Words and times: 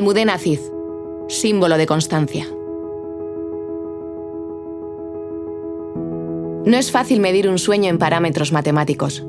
Almudena 0.00 0.38
Cid, 0.38 0.60
símbolo 1.28 1.76
de 1.76 1.84
constancia. 1.84 2.46
No 6.64 6.78
es 6.78 6.90
fácil 6.90 7.20
medir 7.20 7.50
un 7.50 7.58
sueño 7.58 7.90
en 7.90 7.98
parámetros 7.98 8.50
matemáticos. 8.50 9.26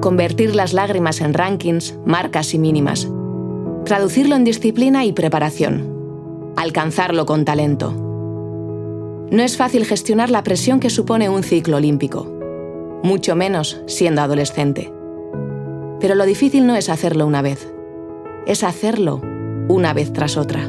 Convertir 0.00 0.54
las 0.54 0.72
lágrimas 0.72 1.20
en 1.20 1.34
rankings, 1.34 1.98
marcas 2.06 2.54
y 2.54 2.58
mínimas. 2.58 3.06
Traducirlo 3.84 4.34
en 4.34 4.44
disciplina 4.44 5.04
y 5.04 5.12
preparación. 5.12 6.52
Alcanzarlo 6.56 7.26
con 7.26 7.44
talento. 7.44 7.92
No 9.30 9.42
es 9.42 9.58
fácil 9.58 9.84
gestionar 9.84 10.30
la 10.30 10.42
presión 10.42 10.80
que 10.80 10.88
supone 10.88 11.28
un 11.28 11.42
ciclo 11.42 11.76
olímpico. 11.76 12.24
Mucho 13.02 13.36
menos 13.36 13.82
siendo 13.86 14.22
adolescente. 14.22 14.90
Pero 16.00 16.14
lo 16.14 16.24
difícil 16.24 16.66
no 16.66 16.76
es 16.76 16.88
hacerlo 16.88 17.26
una 17.26 17.42
vez. 17.42 17.70
Es 18.46 18.64
hacerlo 18.64 19.20
una 19.72 19.94
vez 19.94 20.12
tras 20.12 20.36
otra. 20.36 20.60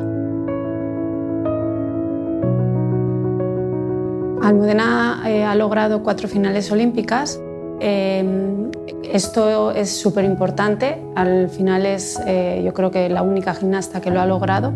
Almudena 4.42 5.24
eh, 5.26 5.44
ha 5.44 5.56
logrado 5.56 6.04
cuatro 6.04 6.28
finales 6.28 6.72
olímpicas. 6.72 7.40
Em, 7.80 8.72
esto 9.04 9.72
es 9.72 10.02
súper 10.02 10.26
importante. 10.26 11.02
Al 11.16 11.50
final 11.50 11.86
es, 11.86 12.20
eh, 12.26 12.62
yo 12.64 12.74
creo 12.74 12.92
que 12.92 13.10
la 13.10 13.22
única 13.22 13.54
gimnasta 13.54 14.02
que 14.02 14.10
lo 14.10 14.20
ha 14.20 14.26
logrado. 14.26 14.74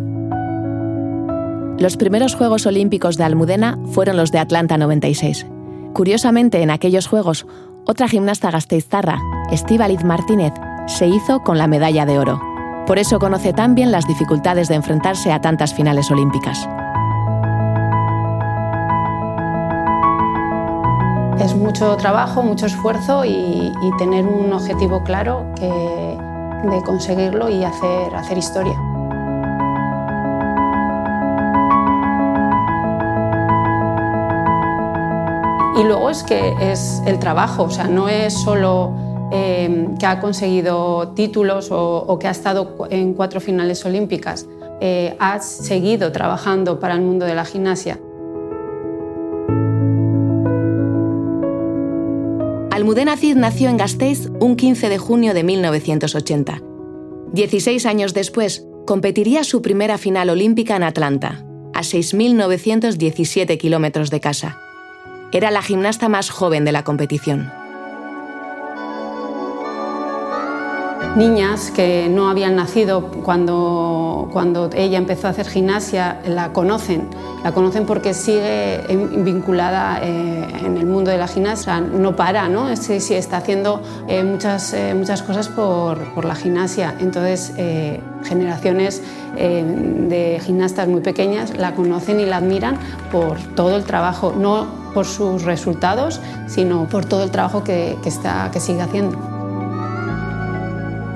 Los 1.80 1.96
primeros 1.96 2.36
Juegos 2.36 2.66
Olímpicos 2.66 3.18
de 3.18 3.24
Almudena 3.24 3.78
fueron 3.92 4.18
los 4.18 4.32
de 4.32 4.40
Atlanta 4.40 4.78
96. 4.78 5.46
Curiosamente, 5.94 6.62
en 6.62 6.72
aquellos 6.72 7.08
Juegos, 7.08 7.46
otra 7.86 8.08
gimnasta 8.08 8.52
gasteiztarra, 8.52 9.20
Estíbaliz 9.52 10.04
Martínez, 10.04 10.54
se 10.88 11.08
hizo 11.08 11.42
con 11.44 11.58
la 11.58 11.68
medalla 11.68 12.06
de 12.06 12.20
oro. 12.20 12.47
Por 12.88 13.00
eso 13.00 13.20
conoce 13.20 13.52
tan 13.52 13.76
bien 13.76 13.92
las 13.92 14.08
dificultades 14.08 14.70
de 14.70 14.76
enfrentarse 14.76 15.34
a 15.34 15.42
tantas 15.42 15.74
finales 15.74 16.10
olímpicas. 16.10 16.58
Es 21.38 21.54
mucho 21.54 21.98
trabajo, 21.98 22.42
mucho 22.44 22.66
esfuerzo 22.66 23.26
y, 23.26 23.74
tener 23.98 24.26
un 24.26 24.54
objetivo 24.54 25.04
claro 25.04 25.46
de 25.60 26.82
conseguirlo 26.86 27.50
y 27.50 27.66
hacer, 27.66 28.16
hacer 28.16 28.38
historia. 28.38 28.80
Y 35.78 35.84
luego 35.84 36.10
es 36.10 36.24
que 36.24 36.56
es 36.72 37.04
el 37.06 37.20
trabajo, 37.20 37.64
o 37.64 37.70
sea, 37.70 37.88
no 37.88 38.08
es 38.08 38.34
solo 38.34 39.07
eh, 39.32 39.88
que 40.00 40.06
ha 40.06 40.20
conseguido 40.20 41.10
títulos 41.10 41.70
o, 41.72 42.18
que 42.20 42.28
ha 42.28 42.32
estado 42.32 42.88
en 42.90 43.14
cuatro 43.14 43.40
finales 43.40 43.86
olímpicas, 43.86 44.48
eh, 44.80 45.16
ha 45.20 45.40
seguido 45.40 46.12
trabajando 46.12 46.80
para 46.80 46.94
el 46.94 47.02
mundo 47.02 47.26
de 47.26 47.36
la 47.36 47.46
gimnasia. 47.46 48.00
Almudena 52.72 53.18
Cid 53.18 53.36
nació 53.36 53.70
en 53.70 53.78
Gasteiz 53.78 54.30
un 54.40 54.56
15 54.56 54.90
de 54.90 54.98
junio 55.00 55.34
de 55.34 55.44
1980. 55.44 56.62
Dieciséis 57.34 57.86
años 57.88 58.14
después, 58.14 58.68
competiría 58.86 59.44
su 59.44 59.62
primera 59.62 59.98
final 59.98 60.30
olímpica 60.30 60.76
en 60.76 60.84
Atlanta, 60.84 61.44
a 61.74 61.82
6.917 61.82 63.58
kilómetros 63.58 64.12
de 64.12 64.20
casa. 64.20 64.62
Era 65.32 65.52
la 65.52 65.62
gimnasta 65.62 66.08
más 66.08 66.30
joven 66.30 66.66
de 66.66 66.72
la 66.72 66.84
competición. 66.84 67.52
Niñas 71.18 71.72
que 71.72 72.08
no 72.10 72.30
habían 72.30 72.56
nacido 72.56 73.10
cuando, 73.24 74.30
cuando 74.32 74.70
ella 74.74 75.00
empezó 75.00 75.28
a 75.28 75.32
hacer 75.32 75.48
gimnasia 75.48 76.22
la 76.28 76.54
conocen. 76.54 77.10
La 77.44 77.52
conocen 77.52 77.86
porque 77.86 78.14
sigue 78.14 78.84
vinculada 79.24 80.00
eh, 80.02 80.48
en 80.64 80.78
el 80.78 80.86
mundo 80.86 81.12
de 81.12 81.18
la 81.18 81.28
gimnasia, 81.28 81.80
no 81.80 82.16
para, 82.16 82.48
¿no? 82.50 82.76
Sí, 82.76 83.00
sí, 83.00 83.16
está 83.16 83.38
haciendo 83.38 83.82
eh, 84.08 84.24
muchas, 84.24 84.74
eh, 84.74 84.94
muchas 84.94 85.24
cosas 85.24 85.48
por, 85.48 85.98
por, 86.14 86.26
la 86.26 86.36
gimnasia. 86.36 86.96
Entonces, 87.00 87.54
generaciones 88.24 89.02
de 89.36 90.42
gimnastas 90.44 90.88
muy 90.88 91.02
pequeñas 91.02 91.58
la 91.58 91.74
conocen 91.74 92.20
y 92.20 92.26
la 92.26 92.38
admiran 92.38 92.78
por 93.12 93.40
todo 93.56 93.76
el 93.76 93.84
trabajo, 93.84 94.34
no 94.38 94.68
por 94.94 95.06
sus 95.06 95.44
resultados, 95.44 96.22
sino 96.48 96.88
por 96.88 97.06
todo 97.06 97.24
el 97.24 97.32
trabajo 97.32 97.64
que, 97.64 97.98
que, 98.04 98.10
está, 98.10 98.50
que 98.52 98.60
sigue 98.60 98.82
haciendo. 98.82 99.37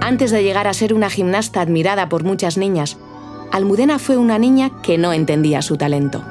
Antes 0.04 0.32
de 0.32 0.44
llegar 0.44 0.68
a 0.68 0.74
ser 0.74 0.96
una 0.96 1.12
gimnasta 1.12 1.62
admirada 1.62 2.10
por 2.10 2.24
muchas 2.24 2.58
niñas, 2.58 2.98
Almudena 3.52 4.00
fue 4.00 4.18
una 4.18 4.40
niña 4.40 4.72
que 4.82 4.98
no 4.98 5.14
entendía 5.14 5.62
su 5.62 5.78
talento. 5.78 6.24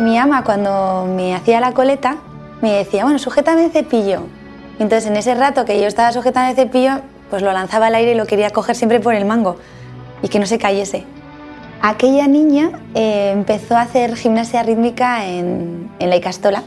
Mi 0.00 0.16
ama 0.16 0.42
cuando 0.42 1.06
me 1.14 1.34
hacía 1.34 1.60
la 1.60 1.72
coleta 1.72 2.16
me 2.62 2.72
decía, 2.72 3.04
bueno, 3.04 3.18
sujétame 3.18 3.66
el 3.66 3.72
cepillo. 3.72 4.22
Entonces 4.78 5.10
en 5.10 5.18
ese 5.18 5.34
rato 5.34 5.66
que 5.66 5.78
yo 5.78 5.86
estaba 5.86 6.12
sujetando 6.12 6.48
el 6.48 6.56
cepillo, 6.56 7.02
pues 7.28 7.42
lo 7.42 7.52
lanzaba 7.52 7.88
al 7.88 7.94
aire 7.94 8.12
y 8.12 8.14
lo 8.14 8.24
quería 8.24 8.48
coger 8.48 8.74
siempre 8.74 8.98
por 8.98 9.14
el 9.14 9.26
mango 9.26 9.56
y 10.22 10.28
que 10.28 10.38
no 10.38 10.46
se 10.46 10.58
cayese. 10.58 11.04
Aquella 11.82 12.26
niña 12.26 12.80
eh, 12.94 13.32
empezó 13.32 13.76
a 13.76 13.82
hacer 13.82 14.16
gimnasia 14.16 14.62
rítmica 14.62 15.26
en, 15.26 15.90
en 15.98 16.08
la 16.08 16.16
Icastola 16.16 16.62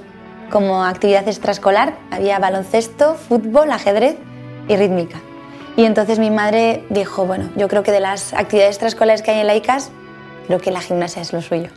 como 0.52 0.84
actividad 0.84 1.28
extraescolar. 1.28 1.96
Había 2.12 2.38
baloncesto, 2.38 3.16
fútbol, 3.16 3.72
ajedrez 3.72 4.18
y 4.68 4.76
rítmica. 4.76 5.22
Y 5.76 5.86
entonces 5.86 6.20
mi 6.20 6.30
madre 6.30 6.84
dijo, 6.90 7.26
bueno, 7.26 7.50
yo 7.56 7.68
creo 7.68 7.84
que 7.84 7.92
de 7.92 8.00
las 8.00 8.34
actividades 8.34 8.76
extraescolares 8.76 9.22
que 9.22 9.32
hay 9.32 9.40
en 9.40 9.48
la 9.48 9.56
ICAS, 9.56 9.92
creo 10.48 10.60
que 10.60 10.72
la 10.72 10.82
gimnasia 10.82 11.22
es 11.22 11.34
lo 11.34 11.42
suyo. 11.42 11.70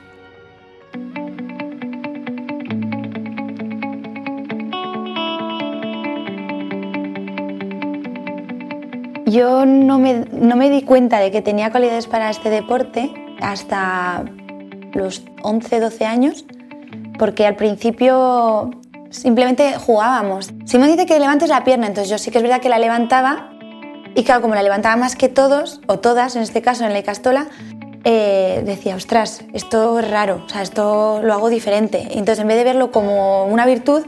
Yo 9.24 9.66
no 9.66 9.98
me, 9.98 10.24
no 10.32 10.56
me 10.56 10.70
di 10.70 10.82
cuenta 10.82 11.18
de 11.18 11.30
que 11.30 11.42
tenía 11.42 11.70
cualidades 11.70 12.06
para 12.06 12.30
este 12.30 12.48
deporte 12.48 13.12
hasta 13.40 14.24
los 14.92 15.24
11, 15.42 15.80
12 15.80 16.04
años, 16.04 16.44
porque 17.18 17.46
al 17.46 17.56
principio 17.56 18.70
simplemente 19.10 19.74
jugábamos. 19.78 20.50
Si 20.64 20.78
me 20.78 20.86
dice 20.86 21.06
que 21.06 21.18
levantes 21.18 21.48
la 21.48 21.64
pierna, 21.64 21.86
entonces 21.86 22.10
yo 22.10 22.18
sí 22.18 22.30
que 22.30 22.38
es 22.38 22.42
verdad 22.42 22.60
que 22.60 22.68
la 22.68 22.78
levantaba 22.78 23.50
y 24.16 24.24
claro, 24.24 24.40
como 24.40 24.54
la 24.54 24.62
levantaba 24.62 24.96
más 24.96 25.14
que 25.14 25.28
todos, 25.28 25.82
o 25.86 25.98
todas 25.98 26.36
en 26.36 26.42
este 26.42 26.62
caso 26.62 26.86
en 26.86 26.94
la 26.94 27.02
castola, 27.02 27.48
eh, 28.04 28.62
decía, 28.64 28.96
ostras, 28.96 29.42
esto 29.52 29.98
es 29.98 30.10
raro, 30.10 30.42
o 30.46 30.48
sea, 30.48 30.62
esto 30.62 31.20
lo 31.22 31.34
hago 31.34 31.50
diferente. 31.50 32.00
entonces 32.12 32.38
en 32.38 32.48
vez 32.48 32.56
de 32.56 32.64
verlo 32.64 32.90
como 32.90 33.44
una 33.44 33.66
virtud, 33.66 34.06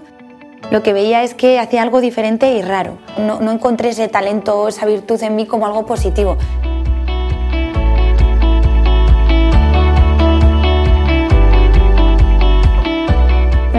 lo 0.70 0.82
que 0.82 0.94
veía 0.94 1.22
es 1.24 1.34
que 1.34 1.58
hacía 1.58 1.82
algo 1.82 2.00
diferente 2.00 2.52
y 2.54 2.62
raro. 2.62 2.98
No, 3.18 3.40
no 3.40 3.52
encontré 3.52 3.90
ese 3.90 4.08
talento, 4.08 4.68
esa 4.68 4.86
virtud 4.86 5.22
en 5.22 5.36
mí 5.36 5.44
como 5.44 5.66
algo 5.66 5.84
positivo. 5.84 6.38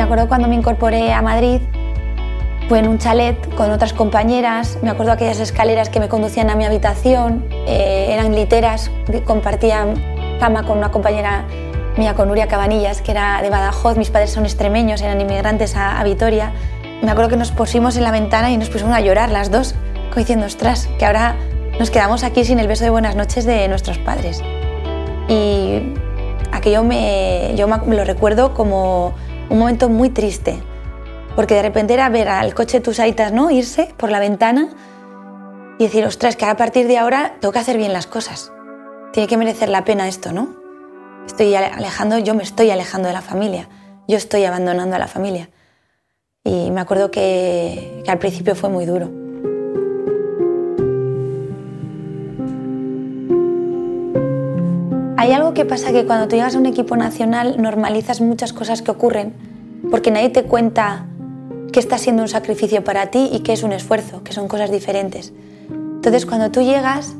Acuerdo 0.09 0.27
cuando 0.27 0.47
me 0.47 0.55
incorporé 0.55 1.13
a 1.13 1.21
Madrid, 1.21 1.61
fue 2.67 2.79
en 2.79 2.87
un 2.87 2.97
chalet 2.97 3.37
con 3.53 3.69
otras 3.69 3.93
compañeras, 3.93 4.79
me 4.81 4.89
acuerdo 4.89 5.11
aquellas 5.11 5.39
escaleras 5.39 5.89
que 5.89 5.99
me 5.99 6.09
conducían 6.09 6.49
a 6.49 6.55
mi 6.55 6.65
habitación, 6.65 7.45
eh, 7.51 8.07
eran 8.09 8.33
literas, 8.33 8.89
compartía 9.23 9.85
cama 10.39 10.63
con 10.63 10.79
una 10.79 10.89
compañera 10.89 11.45
mía, 11.95 12.15
con 12.15 12.27
Nuria 12.27 12.47
Cabanillas, 12.47 13.03
que 13.03 13.11
era 13.11 13.44
de 13.44 13.51
Badajoz, 13.51 13.97
mis 13.97 14.09
padres 14.09 14.31
son 14.31 14.45
extremeños, 14.45 15.03
eran 15.03 15.21
inmigrantes 15.21 15.75
a, 15.75 16.03
Vitoria. 16.03 16.53
Me 17.03 17.12
acuerdo 17.12 17.29
que 17.29 17.38
nos 17.38 17.51
pusimos 17.51 17.95
en 17.95 18.03
la 18.03 18.09
ventana 18.09 18.50
y 18.50 18.57
nos 18.57 18.71
pusimos 18.71 18.95
a 18.95 19.01
llorar 19.01 19.29
las 19.29 19.51
dos, 19.51 19.75
diciendo, 20.15 20.47
ostras, 20.47 20.89
que 20.97 21.05
ahora 21.05 21.35
nos 21.79 21.91
quedamos 21.91 22.23
aquí 22.23 22.44
sin 22.45 22.57
el 22.57 22.67
beso 22.67 22.83
de 22.83 22.89
buenas 22.89 23.15
noches 23.15 23.45
de 23.45 23.67
nuestros 23.67 24.00
padres. 24.00 24.41
Y 25.27 25.94
aquello 26.51 26.83
me, 26.83 27.53
yo 27.55 27.67
me 27.67 27.95
lo 27.95 28.05
recuerdo 28.05 28.55
como 28.55 29.13
un 29.50 29.60
momento 29.60 29.90
muy 29.90 30.10
triste, 30.10 30.62
porque 31.36 31.56
de 31.56 31.62
repente 31.62 31.94
era 31.94 32.10
ver 32.10 32.28
al 32.28 32.54
coche 32.54 32.80
de 32.80 32.84
tus 32.84 33.00
aitas 33.00 33.31
¿no? 33.31 33.51
irse 33.51 33.94
por 33.98 34.12
la 34.12 34.19
ventana 34.19 34.69
y 35.80 35.86
decir, 35.86 36.06
ostras, 36.06 36.36
que 36.36 36.46
a 36.46 36.56
partir 36.57 36.88
de 36.88 36.98
ahora 36.98 37.38
tengo 37.40 37.51
que 37.51 37.60
hacer 37.60 37.78
bien 37.78 37.94
las 37.94 38.07
cosas. 38.07 38.51
Tiene 39.13 39.28
que 39.28 39.38
merecer 39.38 39.69
la 39.69 39.86
pena 39.86 40.07
esto, 40.07 40.31
¿no? 40.31 40.56
Estoy 41.25 41.56
alejando, 41.56 42.18
yo 42.18 42.36
me 42.36 42.44
estoy 42.44 42.69
alejando 42.69 43.07
de 43.07 43.13
la 43.13 43.22
familia, 43.22 43.69
yo 44.07 44.18
estoy 44.18 44.44
abandonando 44.46 44.96
a 44.96 45.00
la 45.00 45.07
familia. 45.07 45.50
Y 46.44 46.72
me 46.72 46.81
acuerdo 46.81 47.12
que, 47.12 48.01
que 48.04 48.12
al 48.12 48.19
principio 48.19 48.56
fue 48.56 48.69
muy 48.69 48.86
duro. 48.86 49.19
Hay 55.19 55.33
algo 55.33 55.54
que 55.54 55.66
pasa 55.66 55.92
que 55.92 56.06
cuando 56.06 56.30
tú 56.30 56.38
llegas 56.38 56.56
a 56.56 56.60
un 56.60 56.66
equipo 56.66 56.95
nacional 56.95 57.62
normalizas 57.62 58.21
muchas 58.21 58.54
cosas 58.54 58.81
que 58.81 58.89
ocurren 58.89 59.33
porque 59.92 60.12
nadie 60.12 60.30
te 60.30 60.44
cuenta 60.44 61.07
que 61.74 61.81
está 61.81 61.98
siendo 61.98 62.21
un 62.21 62.30
sacrificio 62.30 62.86
para 62.86 63.07
ti 63.07 63.30
y 63.30 63.42
que 63.42 63.51
es 63.51 63.63
un 63.63 63.74
esfuerzo, 63.74 64.24
que 64.24 64.31
son 64.31 64.48
cosas 64.48 64.71
diferentes. 64.71 65.33
Entonces 65.69 66.25
cuando 66.25 66.51
tú 66.51 66.62
llegas 66.62 67.16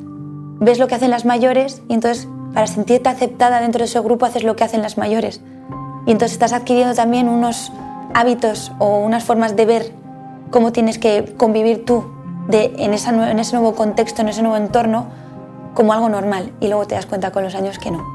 ves 0.62 0.80
lo 0.80 0.88
que 0.88 0.96
hacen 0.96 1.12
las 1.12 1.26
mayores 1.26 1.82
y 1.90 1.94
entonces 1.94 2.30
para 2.54 2.68
sentirte 2.68 3.10
aceptada 3.10 3.60
dentro 3.60 3.80
de 3.80 3.86
ese 3.86 4.00
grupo 4.00 4.26
haces 4.26 4.46
lo 4.46 4.56
que 4.56 4.64
hacen 4.64 4.82
las 4.82 4.98
mayores. 4.98 5.42
Y 6.06 6.12
entonces 6.12 6.32
estás 6.32 6.54
adquiriendo 6.54 6.96
también 6.96 7.28
unos 7.28 7.70
hábitos 8.14 8.72
o 8.80 9.00
unas 9.00 9.26
formas 9.26 9.58
de 9.58 9.66
ver 9.66 9.92
cómo 10.52 10.72
tienes 10.72 11.00
que 11.00 11.36
convivir 11.36 11.84
tú 11.84 12.06
de, 12.48 12.74
en, 12.78 12.94
en 12.94 13.40
ese 13.40 13.56
nuevo 13.58 13.76
contexto, 13.76 14.22
en 14.22 14.30
ese 14.30 14.42
nuevo 14.42 14.56
entorno, 14.56 15.08
como 15.74 15.94
algo 15.94 16.10
normal. 16.10 16.52
Y 16.60 16.68
luego 16.68 16.86
te 16.86 16.96
das 16.96 17.06
cuenta 17.06 17.32
con 17.32 17.44
los 17.44 17.56
años 17.56 17.80
que 17.80 17.92
no. 17.92 18.06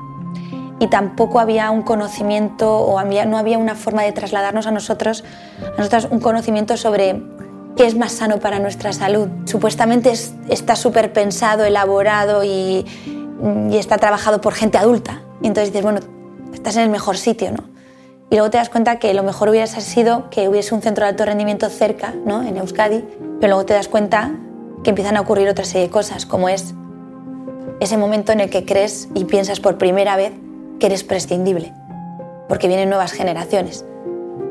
Y 0.80 0.88
tampoco 0.88 1.40
había 1.40 1.70
un 1.70 1.82
conocimiento 1.82 2.78
o 2.78 2.98
había, 2.98 3.24
no 3.24 3.38
había 3.38 3.58
una 3.58 3.74
forma 3.74 4.02
de 4.02 4.12
trasladarnos 4.12 4.66
a 4.66 4.70
nosotros, 4.70 5.24
a 5.62 5.78
nosotras 5.78 6.08
un 6.10 6.20
conocimiento 6.20 6.76
sobre 6.76 7.22
qué 7.76 7.86
es 7.86 7.96
más 7.96 8.12
sano 8.12 8.38
para 8.38 8.58
nuestra 8.58 8.92
salud. 8.92 9.28
Supuestamente 9.44 10.12
está 10.48 10.76
súper 10.76 11.12
pensado, 11.12 11.64
elaborado 11.64 12.44
y, 12.44 12.84
y 13.70 13.76
está 13.76 13.98
trabajado 13.98 14.40
por 14.40 14.54
gente 14.54 14.78
adulta. 14.78 15.22
Y 15.42 15.46
entonces 15.46 15.72
dices, 15.72 15.82
bueno, 15.82 16.00
estás 16.52 16.76
en 16.76 16.82
el 16.82 16.90
mejor 16.90 17.16
sitio, 17.16 17.52
¿no? 17.52 17.74
Y 18.30 18.36
luego 18.36 18.50
te 18.50 18.58
das 18.58 18.68
cuenta 18.68 18.98
que 18.98 19.14
lo 19.14 19.22
mejor 19.22 19.48
hubiese 19.50 19.80
sido 19.80 20.28
que 20.30 20.48
hubiese 20.48 20.74
un 20.74 20.82
centro 20.82 21.04
de 21.04 21.10
alto 21.10 21.24
rendimiento 21.24 21.68
cerca, 21.68 22.14
¿no? 22.24 22.42
en 22.42 22.56
Euskadi, 22.56 23.04
pero 23.40 23.52
luego 23.52 23.64
te 23.64 23.74
das 23.74 23.86
cuenta 23.86 24.32
que 24.82 24.90
empiezan 24.90 25.16
a 25.16 25.20
ocurrir 25.20 25.48
otra 25.48 25.64
serie 25.64 25.86
de 25.86 25.90
cosas, 25.90 26.26
como 26.26 26.48
es 26.48 26.74
ese 27.84 27.96
momento 27.96 28.32
en 28.32 28.40
el 28.40 28.50
que 28.50 28.64
crees 28.64 29.08
y 29.14 29.24
piensas 29.24 29.60
por 29.60 29.78
primera 29.78 30.16
vez 30.16 30.32
que 30.80 30.86
eres 30.86 31.04
prescindible, 31.04 31.72
porque 32.48 32.68
vienen 32.68 32.88
nuevas 32.88 33.12
generaciones. 33.12 33.84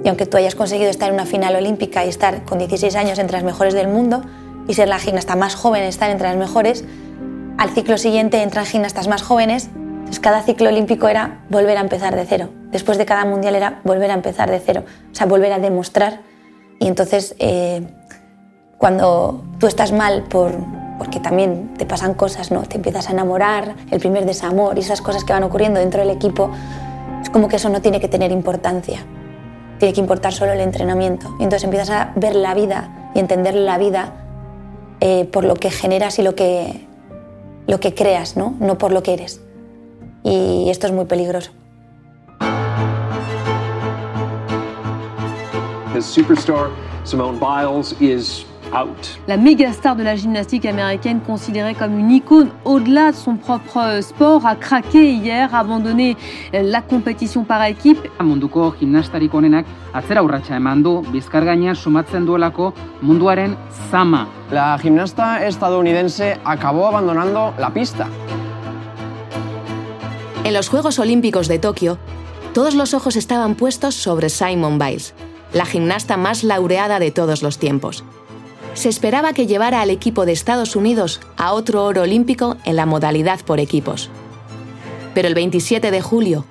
Y 0.03 0.07
aunque 0.07 0.25
tú 0.25 0.37
hayas 0.37 0.55
conseguido 0.55 0.89
estar 0.89 1.09
en 1.09 1.15
una 1.15 1.25
final 1.25 1.55
olímpica 1.55 2.05
y 2.05 2.09
estar 2.09 2.43
con 2.43 2.59
16 2.59 2.95
años 2.95 3.19
entre 3.19 3.37
las 3.37 3.43
mejores 3.43 3.73
del 3.73 3.87
mundo 3.87 4.21
y 4.67 4.73
ser 4.73 4.87
la 4.87 4.99
gimnasta 4.99 5.35
más 5.35 5.55
joven, 5.55 5.83
estar 5.83 6.09
entre 6.09 6.27
las 6.27 6.37
mejores, 6.37 6.83
al 7.57 7.69
ciclo 7.69 7.97
siguiente 7.97 8.41
entran 8.41 8.65
gimnastas 8.65 9.07
más 9.07 9.21
jóvenes 9.21 9.69
entonces 10.03 10.19
cada 10.19 10.43
ciclo 10.43 10.67
olímpico 10.67 11.07
era 11.07 11.39
volver 11.49 11.77
a 11.77 11.81
empezar 11.81 12.13
de 12.13 12.25
cero. 12.25 12.49
Después 12.71 12.97
de 12.97 13.05
cada 13.05 13.23
mundial 13.23 13.55
era 13.55 13.79
volver 13.85 14.11
a 14.11 14.13
empezar 14.13 14.51
de 14.51 14.59
cero. 14.59 14.83
O 15.11 15.15
sea, 15.15 15.25
volver 15.25 15.53
a 15.53 15.59
demostrar. 15.59 16.19
Y 16.77 16.87
entonces 16.87 17.35
eh, 17.39 17.87
cuando 18.77 19.43
tú 19.59 19.67
estás 19.67 19.93
mal 19.93 20.23
por, 20.23 20.51
porque 20.97 21.19
también 21.19 21.73
te 21.77 21.85
pasan 21.85 22.13
cosas, 22.13 22.51
¿no? 22.51 22.63
Te 22.63 22.77
empiezas 22.77 23.09
a 23.09 23.11
enamorar, 23.11 23.75
el 23.91 23.99
primer 23.99 24.25
desamor 24.25 24.77
y 24.77 24.81
esas 24.81 25.01
cosas 25.01 25.23
que 25.23 25.33
van 25.33 25.43
ocurriendo 25.43 25.79
dentro 25.79 26.01
del 26.01 26.09
equipo, 26.09 26.51
es 27.21 27.29
como 27.29 27.47
que 27.47 27.55
eso 27.57 27.69
no 27.69 27.81
tiene 27.81 27.99
que 27.99 28.07
tener 28.07 28.31
importancia. 28.31 29.05
Tiene 29.79 29.93
que 29.93 30.01
importar 30.01 30.33
solo 30.33 30.53
el 30.53 30.59
entrenamiento. 30.59 31.27
Y 31.39 31.43
entonces 31.43 31.63
empiezas 31.63 31.89
a 31.89 32.13
ver 32.15 32.35
la 32.35 32.53
vida 32.53 33.11
y 33.15 33.19
entender 33.19 33.55
la 33.55 33.77
vida 33.77 34.13
eh, 34.99 35.25
por 35.25 35.43
lo 35.43 35.55
que 35.55 35.71
generas 35.71 36.19
y 36.19 36.23
lo 36.23 36.35
que, 36.35 36.87
lo 37.67 37.79
que 37.79 37.93
creas, 37.93 38.37
¿no? 38.37 38.55
No 38.59 38.77
por 38.77 38.91
lo 38.91 39.03
que 39.03 39.13
eres 39.13 39.41
y 40.23 40.69
esto 40.69 40.87
es 40.87 40.93
muy 40.93 41.05
peligroso. 41.05 41.51
superstar 46.01 46.69
Simone 47.05 47.39
Biles 47.39 47.93
is 48.01 48.45
out. 48.73 49.19
La 49.27 49.37
méga 49.37 49.71
star 49.71 49.95
de 49.95 50.03
la 50.03 50.15
gymnastique 50.15 50.65
américaine, 50.65 51.21
considérée 51.21 51.75
comme 51.75 51.97
une 51.97 52.11
icône 52.11 52.49
au-delà 52.65 53.11
de 53.11 53.15
son 53.15 53.35
propre 53.35 54.01
sport, 54.01 54.45
a 54.45 54.55
craqué 54.55 55.13
hier, 55.13 55.53
abandonné 55.53 56.17
la 56.51 56.81
compétition 56.81 57.43
par 57.43 57.63
équipe. 57.63 57.99
Munduko 58.19 58.73
gimnastarik 58.79 59.33
onenak 59.33 59.65
atzera 59.93 60.23
urratsa 60.23 60.55
eman 60.55 60.81
du 60.83 61.01
bizkar 61.11 61.45
gainean 61.45 61.75
sumatzen 61.75 62.25
duelako 62.25 62.73
munduaren 63.01 63.55
zama. 63.91 64.27
La 64.51 64.77
gimnasta 64.77 65.45
estadounidense 65.45 66.39
acabó 66.45 66.87
abandonando 66.87 67.53
la 67.59 67.69
pista. 67.69 68.07
En 70.43 70.53
los 70.53 70.67
Juegos 70.69 70.99
Olímpicos 70.99 71.47
de 71.47 71.59
Tokio, 71.59 71.97
todos 72.53 72.75
los 72.75 72.93
ojos 72.93 73.15
estaban 73.15 73.55
puestos 73.55 73.95
sobre 73.95 74.29
Simon 74.29 74.77
Biles, 74.77 75.13
la 75.53 75.65
gimnasta 75.65 76.17
más 76.17 76.43
laureada 76.43 76.99
de 76.99 77.11
todos 77.11 77.41
los 77.43 77.57
tiempos. 77.57 78.03
Se 78.73 78.89
esperaba 78.89 79.33
que 79.33 79.45
llevara 79.45 79.81
al 79.81 79.91
equipo 79.91 80.25
de 80.25 80.31
Estados 80.31 80.75
Unidos 80.75 81.21
a 81.37 81.53
otro 81.53 81.85
oro 81.85 82.01
olímpico 82.01 82.57
en 82.65 82.75
la 82.75 82.85
modalidad 82.85 83.39
por 83.41 83.59
equipos. 83.59 84.09
Pero 85.13 85.27
el 85.27 85.35
27 85.35 85.91
de 85.91 86.01
julio, 86.01 86.45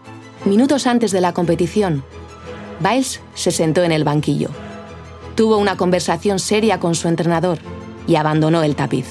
minutos 0.44 0.86
antes 0.86 1.10
de 1.10 1.20
la 1.20 1.34
competición, 1.34 2.04
Biles 2.78 3.20
se 3.34 3.50
sentó 3.50 3.82
en 3.82 3.90
el 3.90 4.04
banquillo. 4.04 4.50
Tuvo 5.34 5.56
una 5.56 5.76
conversación 5.76 6.38
seria 6.38 6.78
con 6.78 6.94
su 6.94 7.08
entrenador 7.08 7.58
y 8.06 8.14
abandonó 8.14 8.62
el 8.62 8.76
tapiz. 8.76 9.06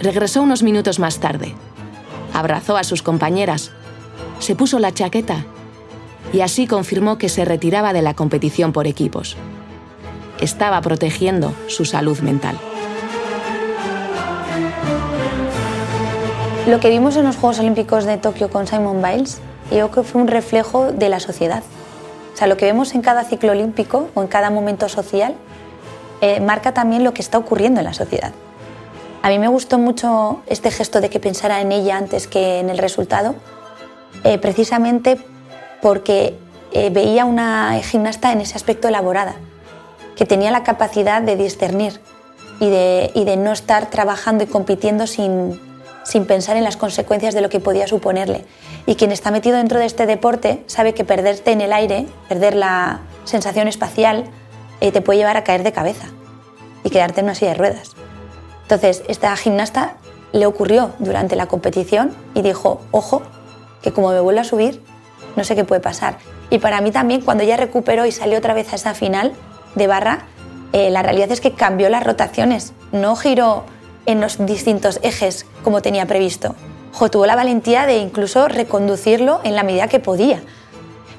Regresó 0.00 0.42
unos 0.42 0.62
minutos 0.62 0.98
más 0.98 1.20
tarde, 1.20 1.54
abrazó 2.32 2.76
a 2.76 2.84
sus 2.84 3.02
compañeras, 3.02 3.72
se 4.38 4.56
puso 4.56 4.78
la 4.78 4.92
chaqueta 4.92 5.44
y 6.32 6.40
así 6.40 6.66
confirmó 6.66 7.18
que 7.18 7.28
se 7.28 7.44
retiraba 7.44 7.92
de 7.92 8.02
la 8.02 8.14
competición 8.14 8.72
por 8.72 8.86
equipos. 8.86 9.36
Estaba 10.42 10.80
protegiendo 10.80 11.54
su 11.68 11.84
salud 11.84 12.18
mental. 12.18 12.58
Lo 16.66 16.80
que 16.80 16.90
vimos 16.90 17.14
en 17.14 17.22
los 17.22 17.36
Juegos 17.36 17.60
Olímpicos 17.60 18.06
de 18.06 18.16
Tokio 18.16 18.50
con 18.50 18.66
Simon 18.66 19.00
Biles, 19.00 19.40
yo 19.70 19.88
creo 19.88 19.90
que 19.92 20.02
fue 20.02 20.20
un 20.20 20.26
reflejo 20.26 20.90
de 20.90 21.08
la 21.08 21.20
sociedad. 21.20 21.62
O 22.34 22.36
sea, 22.36 22.48
lo 22.48 22.56
que 22.56 22.64
vemos 22.64 22.92
en 22.96 23.02
cada 23.02 23.22
ciclo 23.22 23.52
olímpico 23.52 24.08
o 24.14 24.22
en 24.22 24.26
cada 24.26 24.50
momento 24.50 24.88
social 24.88 25.36
eh, 26.20 26.40
marca 26.40 26.74
también 26.74 27.04
lo 27.04 27.14
que 27.14 27.22
está 27.22 27.38
ocurriendo 27.38 27.78
en 27.78 27.84
la 27.84 27.94
sociedad. 27.94 28.32
A 29.22 29.28
mí 29.28 29.38
me 29.38 29.46
gustó 29.46 29.78
mucho 29.78 30.42
este 30.46 30.72
gesto 30.72 31.00
de 31.00 31.08
que 31.08 31.20
pensara 31.20 31.60
en 31.60 31.70
ella 31.70 31.96
antes 31.96 32.26
que 32.26 32.58
en 32.58 32.68
el 32.68 32.78
resultado, 32.78 33.36
eh, 34.24 34.38
precisamente 34.38 35.24
porque 35.80 36.36
eh, 36.72 36.90
veía 36.90 37.26
una 37.26 37.78
gimnasta 37.84 38.32
en 38.32 38.40
ese 38.40 38.56
aspecto 38.56 38.88
elaborada, 38.88 39.36
que 40.16 40.26
tenía 40.26 40.50
la 40.50 40.62
capacidad 40.62 41.22
de 41.22 41.36
discernir 41.36 42.00
y 42.60 42.70
de, 42.70 43.10
y 43.14 43.24
de 43.24 43.36
no 43.36 43.52
estar 43.52 43.90
trabajando 43.90 44.44
y 44.44 44.46
compitiendo 44.46 45.06
sin, 45.06 45.60
sin 46.04 46.26
pensar 46.26 46.56
en 46.56 46.64
las 46.64 46.76
consecuencias 46.76 47.34
de 47.34 47.40
lo 47.40 47.48
que 47.48 47.60
podía 47.60 47.86
suponerle. 47.86 48.44
Y 48.86 48.96
quien 48.96 49.12
está 49.12 49.30
metido 49.30 49.56
dentro 49.56 49.78
de 49.78 49.86
este 49.86 50.06
deporte 50.06 50.62
sabe 50.66 50.94
que 50.94 51.04
perderte 51.04 51.52
en 51.52 51.60
el 51.60 51.72
aire, 51.72 52.06
perder 52.28 52.54
la 52.54 53.00
sensación 53.24 53.68
espacial, 53.68 54.24
eh, 54.80 54.90
te 54.90 55.00
puede 55.00 55.20
llevar 55.20 55.36
a 55.36 55.44
caer 55.44 55.62
de 55.62 55.72
cabeza 55.72 56.08
y 56.84 56.90
quedarte 56.90 57.20
en 57.20 57.26
una 57.26 57.34
silla 57.34 57.52
de 57.52 57.58
ruedas. 57.58 57.92
Entonces, 58.62 59.02
esta 59.08 59.36
gimnasta 59.36 59.96
le 60.32 60.46
ocurrió 60.46 60.92
durante 60.98 61.36
la 61.36 61.46
competición 61.46 62.14
y 62.34 62.42
dijo, 62.42 62.80
ojo, 62.90 63.22
que 63.82 63.92
como 63.92 64.10
me 64.10 64.20
vuelva 64.20 64.40
a 64.40 64.44
subir, 64.44 64.82
no 65.36 65.44
sé 65.44 65.54
qué 65.54 65.64
puede 65.64 65.80
pasar. 65.80 66.18
Y 66.50 66.58
para 66.58 66.80
mí 66.80 66.90
también, 66.90 67.20
cuando 67.20 67.44
ella 67.44 67.56
recuperó 67.56 68.06
y 68.06 68.12
salió 68.12 68.38
otra 68.38 68.54
vez 68.54 68.72
a 68.72 68.76
esa 68.76 68.94
final 68.94 69.32
de 69.74 69.86
barra, 69.86 70.26
eh, 70.72 70.90
la 70.90 71.02
realidad 71.02 71.30
es 71.30 71.40
que 71.40 71.52
cambió 71.52 71.88
las 71.88 72.04
rotaciones, 72.04 72.72
no 72.92 73.16
giró 73.16 73.64
en 74.06 74.20
los 74.20 74.44
distintos 74.44 74.98
ejes 75.02 75.46
como 75.62 75.82
tenía 75.82 76.06
previsto. 76.06 76.54
Jo, 76.92 77.10
tuvo 77.10 77.26
la 77.26 77.36
valentía 77.36 77.86
de 77.86 77.98
incluso 77.98 78.48
reconducirlo 78.48 79.40
en 79.44 79.54
la 79.54 79.62
medida 79.62 79.88
que 79.88 79.98
podía. 79.98 80.42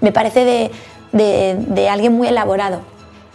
Me 0.01 0.11
parece 0.11 0.71
de 1.11 1.89
alguien 1.89 2.13
muy 2.13 2.27
elaborado 2.27 2.81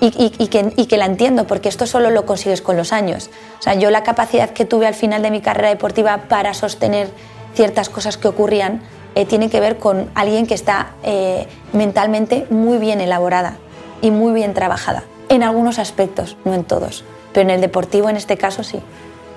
y, 0.01 0.87
que, 0.87 0.97
la 0.97 1.07
entiendo, 1.07 1.47
porque 1.47 1.69
esto 1.69 1.87
solo 1.87 2.11
lo 2.11 2.25
consigues 2.25 2.63
con 2.63 2.77
los 2.77 2.93
años. 2.93 3.31
O 3.59 3.63
sea, 3.63 3.75
yo 3.75 3.91
la 3.91 4.03
capacidad 4.03 4.51
que 4.51 4.65
tuve 4.65 4.87
al 4.87 4.95
final 4.95 5.23
de 5.23 5.31
mi 5.31 5.41
carrera 5.41 5.69
deportiva 5.69 6.25
para 6.29 6.55
sostener 6.55 7.11
ciertas 7.55 7.89
cosas 7.89 8.17
que 8.17 8.29
ocurrían 8.29 8.83
eh, 9.15 9.25
tiene 9.25 9.51
que 9.51 9.59
ver 9.59 9.79
con 9.79 10.09
alguien 10.15 10.47
que 10.47 10.55
está 10.55 10.93
eh, 11.03 11.49
mentalmente 11.73 12.47
muy 12.51 12.79
bien 12.79 13.01
elaborada 13.01 13.57
y 14.01 14.11
muy 14.11 14.33
bien 14.33 14.55
trabajada. 14.55 15.05
En 15.29 15.43
algunos 15.43 15.79
aspectos, 15.79 16.37
no 16.45 16.55
en 16.55 16.65
todos, 16.65 17.05
pero 17.33 17.49
en 17.49 17.51
el 17.51 17.61
deportivo 17.61 18.09
en 18.09 18.17
este 18.17 18.37
caso 18.37 18.63
sí, 18.63 18.81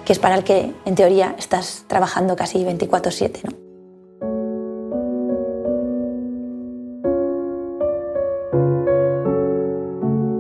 que 0.06 0.14
es 0.14 0.20
para 0.20 0.36
el 0.36 0.44
que 0.44 0.74
en 0.86 0.96
teoría 0.96 1.36
estás 1.38 1.86
trabajando 1.88 2.36
casi 2.36 2.64
24/7. 2.64 3.42
¿no? 3.44 3.72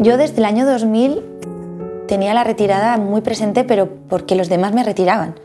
Yo 0.03 0.17
desde 0.17 0.37
el 0.37 0.45
año 0.45 0.65
2000 0.65 1.23
tenía 2.07 2.33
la 2.33 2.43
retirada 2.43 2.97
muy 2.97 3.21
presente, 3.21 3.63
pero 3.63 3.87
porque 4.09 4.35
los 4.35 4.49
demás 4.49 4.73
me 4.73 4.83
retiraban. 4.83 5.35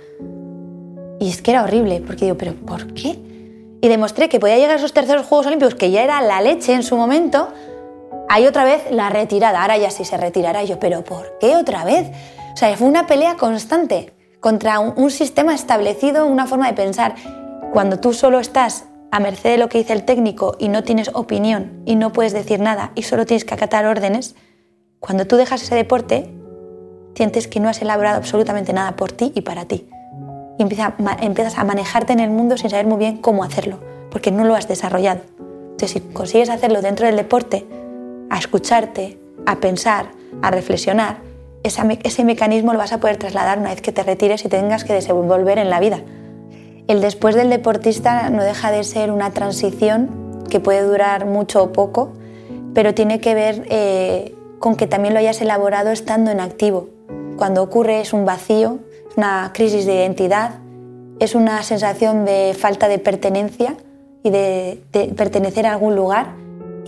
Y 1.20 1.28
es 1.28 1.42
que 1.42 1.50
era 1.50 1.62
horrible, 1.62 2.02
porque 2.06 2.24
digo, 2.24 2.38
¿pero 2.38 2.54
por 2.54 2.92
qué? 2.94 3.18
Y 3.82 3.88
demostré 3.88 4.28
que 4.28 4.40
podía 4.40 4.56
llegar 4.56 4.72
a 4.72 4.76
esos 4.76 4.94
terceros 4.94 5.26
Juegos 5.26 5.46
Olímpicos, 5.46 5.74
que 5.74 5.90
ya 5.90 6.02
era 6.02 6.22
la 6.22 6.40
leche 6.40 6.72
en 6.72 6.82
su 6.82 6.96
momento, 6.96 7.48
hay 8.28 8.46
otra 8.46 8.64
vez 8.64 8.82
la 8.90 9.10
retirada. 9.10 9.62
Ahora 9.62 9.76
ya 9.76 9.90
sí 9.90 10.04
se 10.04 10.16
retirará. 10.16 10.64
yo, 10.64 10.78
¿pero 10.78 11.04
por 11.04 11.38
qué 11.38 11.56
otra 11.56 11.84
vez? 11.84 12.10
O 12.54 12.56
sea, 12.56 12.74
fue 12.76 12.88
una 12.88 13.06
pelea 13.06 13.36
constante 13.36 14.14
contra 14.40 14.78
un, 14.78 15.10
sistema 15.10 15.54
establecido, 15.54 16.26
una 16.26 16.46
forma 16.46 16.66
de 16.68 16.74
pensar. 16.74 17.14
Cuando 17.72 17.98
tú 17.98 18.12
solo 18.12 18.40
estás 18.40 18.84
a 19.10 19.20
merced 19.20 19.50
de 19.50 19.58
lo 19.58 19.68
que 19.68 19.78
dice 19.78 19.92
el 19.92 20.04
técnico 20.04 20.56
y 20.58 20.68
no 20.68 20.82
tienes 20.82 21.10
opinión 21.14 21.82
y 21.84 21.96
no 21.96 22.12
puedes 22.12 22.32
decir 22.32 22.60
nada 22.60 22.92
y 22.94 23.02
solo 23.02 23.26
tienes 23.26 23.44
que 23.44 23.54
acatar 23.54 23.86
órdenes, 23.86 24.34
cuando 25.00 25.26
tú 25.26 25.36
dejas 25.36 25.62
ese 25.62 25.74
deporte, 25.74 26.32
sientes 27.14 27.48
que 27.48 27.60
no 27.60 27.68
has 27.68 27.80
elaborado 27.82 28.16
absolutamente 28.16 28.72
nada 28.72 28.96
por 28.96 29.12
ti 29.12 29.32
y 29.34 29.42
para 29.42 29.66
ti. 29.66 29.88
y 30.58 30.62
empiezas 30.62 31.58
a 31.58 31.64
manejarte 31.64 32.14
en 32.14 32.20
el 32.20 32.30
mundo 32.30 32.56
sin 32.56 32.70
saber 32.70 32.86
muy 32.86 32.98
bien 32.98 33.18
cómo 33.18 33.44
hacerlo, 33.44 33.78
porque 34.10 34.30
no 34.30 34.44
lo 34.44 34.54
has 34.54 34.68
desarrollado. 34.68 35.20
Entonces, 35.72 35.90
si 35.90 36.00
consigues 36.00 36.48
hacerlo 36.48 36.80
dentro 36.80 37.06
del 37.06 37.16
deporte, 37.16 37.66
a 38.30 38.38
escucharte, 38.38 39.18
a 39.46 39.60
pensar, 39.60 40.10
a 40.42 40.50
reflexionar, 40.50 41.18
ese 41.62 42.24
mecanismo 42.24 42.72
lo 42.72 42.78
vas 42.78 42.92
a 42.92 43.00
poder 43.00 43.16
trasladar 43.16 43.58
una 43.58 43.70
vez 43.70 43.80
que 43.80 43.92
te 43.92 44.02
retires 44.02 44.44
y 44.44 44.48
tengas 44.48 44.84
que 44.84 44.92
desenvolver 44.92 45.58
en 45.58 45.70
la 45.70 45.80
vida. 45.80 46.00
El 46.86 47.00
después 47.00 47.34
del 47.34 47.50
deportista 47.50 48.30
no 48.30 48.44
deja 48.44 48.70
de 48.70 48.84
ser 48.84 49.10
una 49.10 49.32
transición 49.32 50.44
que 50.48 50.60
puede 50.60 50.82
durar 50.82 51.26
mucho 51.26 51.62
o 51.64 51.72
poco, 51.72 52.12
pero 52.74 52.94
tiene 52.94 53.20
que 53.20 53.34
ver 53.34 53.66
eh, 53.68 54.34
con 54.60 54.76
que 54.76 54.86
también 54.86 55.14
lo 55.14 55.18
hayas 55.18 55.40
elaborado 55.40 55.90
estando 55.90 56.30
en 56.30 56.38
activo. 56.38 56.88
Cuando 57.36 57.62
ocurre 57.62 58.00
es 58.00 58.12
un 58.12 58.24
vacío, 58.24 58.78
una 59.16 59.50
crisis 59.52 59.86
de 59.86 59.96
identidad, 59.96 60.60
es 61.18 61.34
una 61.34 61.62
sensación 61.62 62.24
de 62.24 62.54
falta 62.56 62.86
de 62.86 62.98
pertenencia 62.98 63.76
y 64.22 64.30
de 64.30 64.82
pertenecer 65.16 65.66
a 65.66 65.72
algún 65.72 65.96
lugar. 65.96 66.34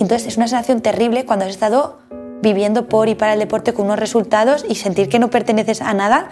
Entonces 0.00 0.26
es 0.28 0.36
una 0.36 0.48
sensación 0.48 0.80
terrible 0.80 1.24
cuando 1.24 1.44
has 1.44 1.50
estado 1.50 1.98
viviendo 2.42 2.88
por 2.88 3.08
y 3.08 3.14
para 3.14 3.32
el 3.32 3.38
deporte 3.38 3.72
con 3.72 3.86
unos 3.86 3.98
resultados 3.98 4.64
y 4.68 4.76
sentir 4.76 5.08
que 5.08 5.18
no 5.18 5.30
perteneces 5.30 5.82
a 5.82 5.92
nada 5.94 6.28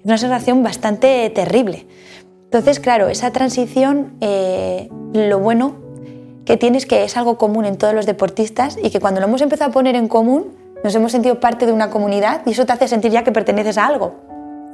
es 0.00 0.04
una 0.04 0.18
sensación 0.18 0.62
bastante 0.62 1.30
terrible. 1.30 1.86
Entonces, 2.44 2.78
claro, 2.78 3.08
esa 3.08 3.32
transición, 3.32 4.12
eh, 4.20 4.88
lo 5.12 5.38
bueno 5.38 5.76
que 6.44 6.56
tiene 6.56 6.76
es 6.76 6.86
que 6.86 7.04
es 7.04 7.16
algo 7.16 7.38
común 7.38 7.64
en 7.64 7.78
todos 7.78 7.94
los 7.94 8.06
deportistas 8.06 8.76
y 8.82 8.90
que 8.90 9.00
cuando 9.00 9.20
lo 9.20 9.26
hemos 9.26 9.40
empezado 9.40 9.70
a 9.70 9.72
poner 9.72 9.96
en 9.96 10.08
común, 10.08 10.54
nos 10.84 10.94
hemos 10.94 11.12
sentido 11.12 11.40
parte 11.40 11.66
de 11.66 11.72
una 11.72 11.90
comunidad 11.90 12.42
y 12.44 12.50
eso 12.50 12.66
te 12.66 12.72
hace 12.72 12.86
sentir 12.86 13.10
ya 13.10 13.24
que 13.24 13.32
perteneces 13.32 13.78
a 13.78 13.86
algo. 13.86 14.14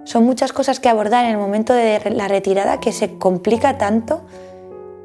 Son 0.05 0.25
muchas 0.25 0.53
cosas 0.53 0.81
que 0.81 0.89
abordar 0.89 1.25
en 1.25 1.31
el 1.31 1.39
momento 1.39 1.73
de 1.73 2.01
la 2.11 2.27
retirada 2.27 2.81
que 2.81 2.91
se 2.91 3.17
complica 3.19 3.79
tanto 3.79 4.23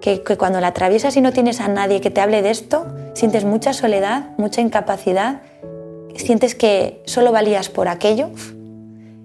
que, 0.06 0.38
cuando 0.38 0.62
la 0.62 0.68
atraviesas 0.68 1.18
y 1.18 1.22
no 1.22 1.34
tienes 1.34 1.60
a 1.60 1.68
nadie 1.68 2.00
que 2.00 2.12
te 2.12 2.22
hable 2.22 2.44
de 2.44 2.52
esto, 2.52 2.86
sientes 3.16 3.44
mucha 3.44 3.74
soledad, 3.74 4.30
mucha 4.38 4.62
incapacidad 4.62 5.42
sientes 6.16 6.56
que 6.56 7.02
solo 7.06 7.32
valías 7.32 7.70
por 7.70 7.88
aquello 7.88 8.30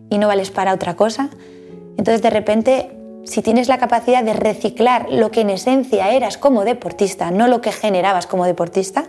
y 0.08 0.18
no 0.18 0.26
vales 0.26 0.50
para 0.50 0.74
otra 0.74 0.96
cosa. 0.96 1.30
Entonces 1.96 2.22
de 2.22 2.30
repente, 2.30 2.90
si 3.24 3.42
tienes 3.42 3.68
la 3.68 3.78
capacidad 3.78 4.24
de 4.24 4.32
reciclar 4.32 5.06
lo 5.10 5.30
que 5.30 5.42
en 5.42 5.50
esencia 5.50 6.10
eras 6.10 6.36
como 6.36 6.64
deportista, 6.64 7.30
no 7.30 7.46
lo 7.46 7.60
que 7.60 7.72
generabas 7.72 8.26
como 8.26 8.44
deportista, 8.44 9.04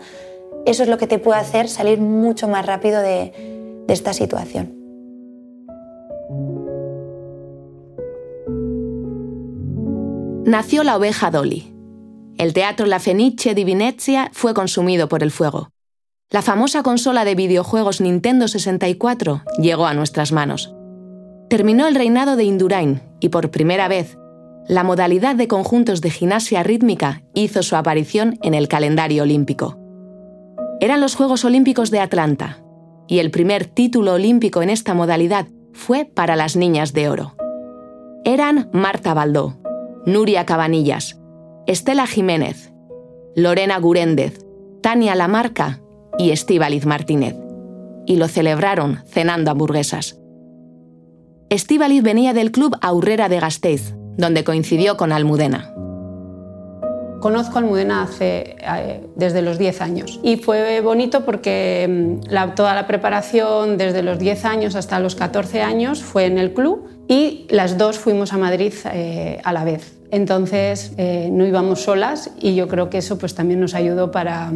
eso 0.66 0.84
es 0.84 0.90
lo 0.90 0.98
que 0.98 1.08
te 1.08 1.20
puede 1.20 1.40
hacer 1.40 1.70
salir 1.70 2.00
mucho 2.00 2.48
más 2.48 2.66
rápido 2.66 3.02
de 3.02 3.34
esta 3.88 4.14
situación. 4.14 4.81
Nació 10.46 10.84
la 10.84 10.98
oveja 10.98 11.30
Dolly. 11.30 11.72
El 12.40 12.54
teatro 12.54 12.88
La 12.88 13.00
Fenice 13.00 13.54
di 13.54 13.64
Venezia 13.64 14.32
fue 14.34 14.56
consumido 14.56 15.08
por 15.08 15.22
el 15.22 15.30
fuego. 15.30 15.70
La 16.32 16.42
famosa 16.42 16.82
consola 16.82 17.26
de 17.26 17.36
videojuegos 17.36 18.02
Nintendo 18.02 18.48
64 18.48 19.44
llegó 19.60 19.86
a 19.86 19.94
nuestras 19.94 20.32
manos. 20.32 20.74
Terminó 21.48 21.88
el 21.88 21.94
reinado 21.94 22.38
de 22.38 22.46
Indurain 22.46 23.02
y 23.20 23.30
por 23.30 23.52
primera 23.52 23.88
vez, 23.88 24.18
la 24.68 24.84
modalidad 24.84 25.36
de 25.36 25.48
conjuntos 25.48 26.02
de 26.02 26.10
gimnasia 26.10 26.64
rítmica 26.64 27.22
hizo 27.36 27.62
su 27.62 27.76
aparición 27.76 28.40
en 28.42 28.56
el 28.56 28.68
calendario 28.68 29.24
olímpico. 29.24 29.78
Eran 30.80 31.02
los 31.02 31.14
Juegos 31.14 31.46
Olímpicos 31.46 31.92
de 31.92 32.00
Atlanta, 32.00 32.64
y 33.08 33.20
el 33.20 33.30
primer 33.30 33.66
título 33.66 34.14
olímpico 34.14 34.64
en 34.64 34.72
esta 34.72 34.96
modalidad 34.96 35.48
fue 35.74 36.06
para 36.06 36.36
las 36.36 36.56
niñas 36.56 36.94
de 36.94 37.10
oro. 37.10 37.36
Eran 38.24 38.70
Marta 38.74 39.14
Baldó, 39.14 39.61
Nuria 40.06 40.48
Cabanillas, 40.48 41.20
Estela 41.68 42.08
Jiménez, 42.08 42.74
Lorena 43.36 43.78
Guréndez, 43.78 44.44
Tania 44.82 45.14
Lamarca 45.14 45.80
y 46.18 46.32
Estíbaliz 46.32 46.88
Martínez, 46.88 47.36
y 48.08 48.16
lo 48.16 48.28
celebraron 48.28 49.04
cenando 49.06 49.52
hamburguesas. 49.52 50.20
Estíbaliz 51.50 52.02
venía 52.02 52.34
del 52.34 52.52
club 52.52 52.76
Aurrera 52.82 53.30
de 53.30 53.40
Gasteiz, 53.40 53.94
donde 54.18 54.44
coincidió 54.44 54.98
con 54.98 55.12
Almudena. 55.12 55.72
Conozco 57.20 57.58
a 57.58 57.62
Almudena 57.62 58.02
hace, 58.02 58.56
eh, 58.60 59.06
desde 59.16 59.44
los 59.44 59.60
10 59.60 59.82
años 59.82 60.20
y 60.24 60.38
fue 60.38 60.82
bonito 60.82 61.24
porque 61.24 61.88
mm, 61.88 62.56
toda 62.56 62.74
la 62.74 62.88
preparación 62.88 63.78
desde 63.78 64.02
los 64.02 64.18
10 64.18 64.46
años 64.46 64.76
hasta 64.76 65.00
los 65.00 65.14
14 65.14 65.62
años 65.62 66.02
fue 66.02 66.26
en 66.26 66.40
el 66.40 66.56
club 66.56 66.88
y 67.12 67.46
las 67.50 67.78
dos 67.78 68.00
fuimos 68.00 68.32
a 68.32 68.38
Madrid 68.38 68.74
eh, 68.86 69.42
a 69.44 69.52
la 69.52 69.66
vez. 69.66 69.98
Entonces 70.12 70.94
eh, 70.96 71.28
no 71.30 71.46
íbamos 71.46 71.82
solas 71.82 72.32
y 72.40 72.56
yo 72.56 72.70
creo 72.70 72.90
que 72.90 73.00
eso 73.00 73.18
pues, 73.18 73.36
también 73.36 73.60
nos 73.60 73.76
ayudó 73.76 74.12
para, 74.12 74.50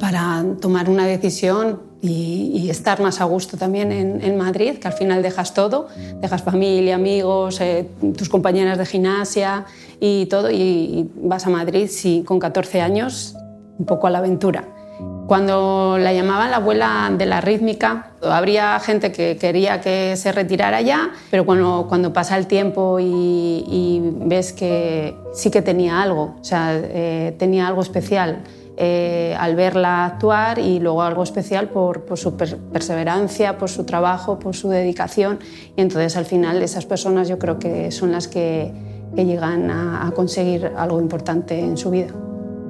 para 0.00 0.44
tomar 0.60 0.90
una 0.90 1.06
decisión 1.06 1.80
y, 2.02 2.68
estar 2.68 3.00
más 3.00 3.20
a 3.20 3.24
gusto 3.24 3.56
también 3.56 3.92
en, 3.92 4.36
Madrid, 4.36 4.78
que 4.78 4.88
al 4.88 4.92
final 4.92 5.22
dejas 5.22 5.54
todo, 5.54 5.86
dejas 6.20 6.42
familia, 6.42 6.96
amigos, 6.96 7.60
eh, 7.60 7.88
tus 8.16 8.28
compañeras 8.28 8.76
de 8.76 8.84
gimnasia 8.84 9.64
y 10.00 10.26
todo, 10.26 10.50
y, 10.50 11.08
vas 11.14 11.46
a 11.46 11.50
Madrid 11.50 11.88
sí, 11.90 12.24
con 12.26 12.40
14 12.40 12.80
años, 12.80 13.36
un 13.78 13.86
poco 13.86 14.08
a 14.08 14.10
la 14.10 14.18
aventura. 14.18 14.77
Cuando 15.28 15.98
la 16.00 16.14
llamaban 16.14 16.50
la 16.50 16.56
abuela 16.56 17.12
de 17.12 17.26
la 17.26 17.42
rítmica, 17.42 18.12
habría 18.22 18.80
gente 18.80 19.12
que 19.12 19.36
quería 19.36 19.78
que 19.82 20.16
se 20.16 20.32
retirara 20.32 20.80
ya, 20.80 21.10
pero 21.30 21.44
cuando, 21.44 21.84
cuando 21.86 22.14
pasa 22.14 22.38
el 22.38 22.46
tiempo 22.46 22.96
y, 22.98 24.00
ves 24.24 24.54
que 24.54 25.14
sí 25.34 25.50
que 25.50 25.60
tenía 25.60 26.00
algo, 26.00 26.36
o 26.40 26.44
sea, 26.44 26.80
eh, 26.82 27.36
tenía 27.38 27.68
algo 27.68 27.82
especial, 27.82 28.38
eh, 28.78 29.36
al 29.38 29.54
verla 29.54 30.06
actuar 30.06 30.58
y 30.58 30.80
luego 30.80 31.02
algo 31.02 31.24
especial 31.24 31.68
por, 31.68 32.04
su 32.16 32.34
perseverancia, 32.34 33.58
por 33.58 33.68
su 33.68 33.84
trabajo, 33.84 34.38
por 34.38 34.56
su 34.56 34.70
dedicación. 34.70 35.40
Y 35.76 35.82
entonces 35.82 36.16
al 36.16 36.24
final 36.24 36.62
esas 36.62 36.86
personas 36.86 37.28
yo 37.28 37.38
creo 37.38 37.58
que 37.58 37.90
son 37.90 38.12
las 38.12 38.28
que, 38.28 38.72
llegan 39.14 39.70
a, 39.70 40.10
conseguir 40.16 40.72
algo 40.74 40.98
importante 41.00 41.58
en 41.60 41.76
su 41.76 41.90
vida. 41.90 42.14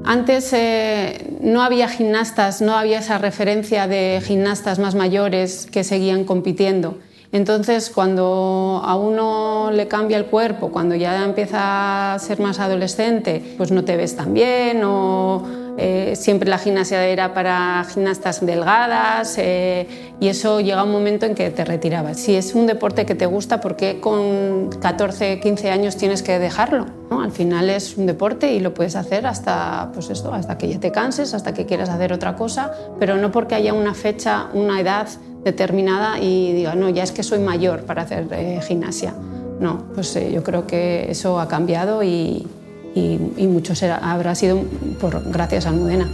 Antes 0.09 0.55
eh, 0.55 1.37
no 1.43 1.61
había 1.61 1.87
gimnastas, 1.87 2.63
no 2.63 2.73
había 2.79 3.01
esa 3.01 3.19
referencia 3.19 3.87
de 3.87 4.23
gimnastas 4.25 4.79
más 4.79 4.95
mayores 4.95 5.69
que 5.71 5.85
seguían 5.85 6.25
compitiendo. 6.25 6.97
Entonces, 7.31 7.91
cuando 7.91 8.81
a 8.83 8.97
uno 8.97 9.71
le 9.71 9.87
cambia 9.87 10.17
el 10.17 10.25
cuerpo, 10.25 10.71
cuando 10.73 10.95
ya 10.95 11.23
empieza 11.23 12.15
a 12.15 12.19
ser 12.21 12.41
más 12.41 12.59
adolescente, 12.59 13.55
pues 13.59 13.71
no 13.71 13.85
te 13.85 13.99
ves 13.99 14.17
tan 14.17 14.33
bien 14.33 14.81
o 14.83 15.68
eh, 15.81 16.17
siempre 16.17 16.49
la 16.49 16.59
gimnasia 16.59 17.07
era 17.07 17.33
para 17.33 17.87
gimnastas 17.89 18.45
delgadas 18.45 19.37
eh, 19.39 19.87
y 20.19 20.27
eso 20.27 20.61
llega 20.61 20.83
un 20.83 20.91
momento 20.91 21.25
en 21.25 21.37
que 21.37 21.51
te 21.51 21.65
retirabas. 21.65 22.19
Si 22.19 22.35
es 22.35 22.57
un 22.57 22.67
deporte 22.67 23.07
que 23.07 23.15
te 23.15 23.27
gusta, 23.27 23.61
¿por 23.61 23.77
qué 23.77 24.01
con 24.01 24.71
14, 24.81 25.39
15 25.39 25.71
años 25.71 25.97
tienes 25.97 26.25
que 26.25 26.41
dejarlo? 26.41 26.87
Al 27.13 27.31
final 27.31 27.71
es 27.71 27.97
un 27.97 28.07
deporte 28.07 28.53
y 28.53 28.59
lo 28.59 28.75
puedes 28.75 28.97
hacer 28.97 29.25
hasta, 29.25 29.91
pues 29.95 30.11
esto, 30.11 30.35
hasta 30.35 30.59
que 30.59 30.69
ya 30.69 30.81
te 30.81 30.91
canses, 30.91 31.33
hasta 31.33 31.55
que 31.55 31.65
quieras 31.65 31.91
hacer 31.91 32.13
otra 32.13 32.35
cosa, 32.35 32.73
pero 32.99 33.17
no 33.17 33.31
porque 33.31 33.55
haya 33.55 33.73
una 33.73 33.95
fecha, 33.95 34.49
una 34.55 34.81
edad 34.81 35.07
determinada 35.45 36.19
y 36.19 36.55
diga, 36.55 36.75
no, 36.75 36.89
ya 36.89 37.05
es 37.05 37.13
que 37.13 37.23
soy 37.23 37.39
mayor 37.39 37.85
para 37.85 38.03
hacer 38.03 38.27
eh, 38.33 38.61
gimnasia. 38.67 39.15
No, 39.61 39.85
pues 39.95 40.19
yo 40.33 40.43
creo 40.43 40.67
que 40.67 41.09
eso 41.11 41.39
ha 41.39 41.47
cambiado 41.47 42.03
y, 42.03 42.49
y, 42.95 43.47
mucho 43.47 43.75
habrá 44.03 44.35
sido 44.35 44.63
por, 45.01 45.31
gracias 45.31 45.67
a 45.67 45.71
Almudena. 45.71 46.09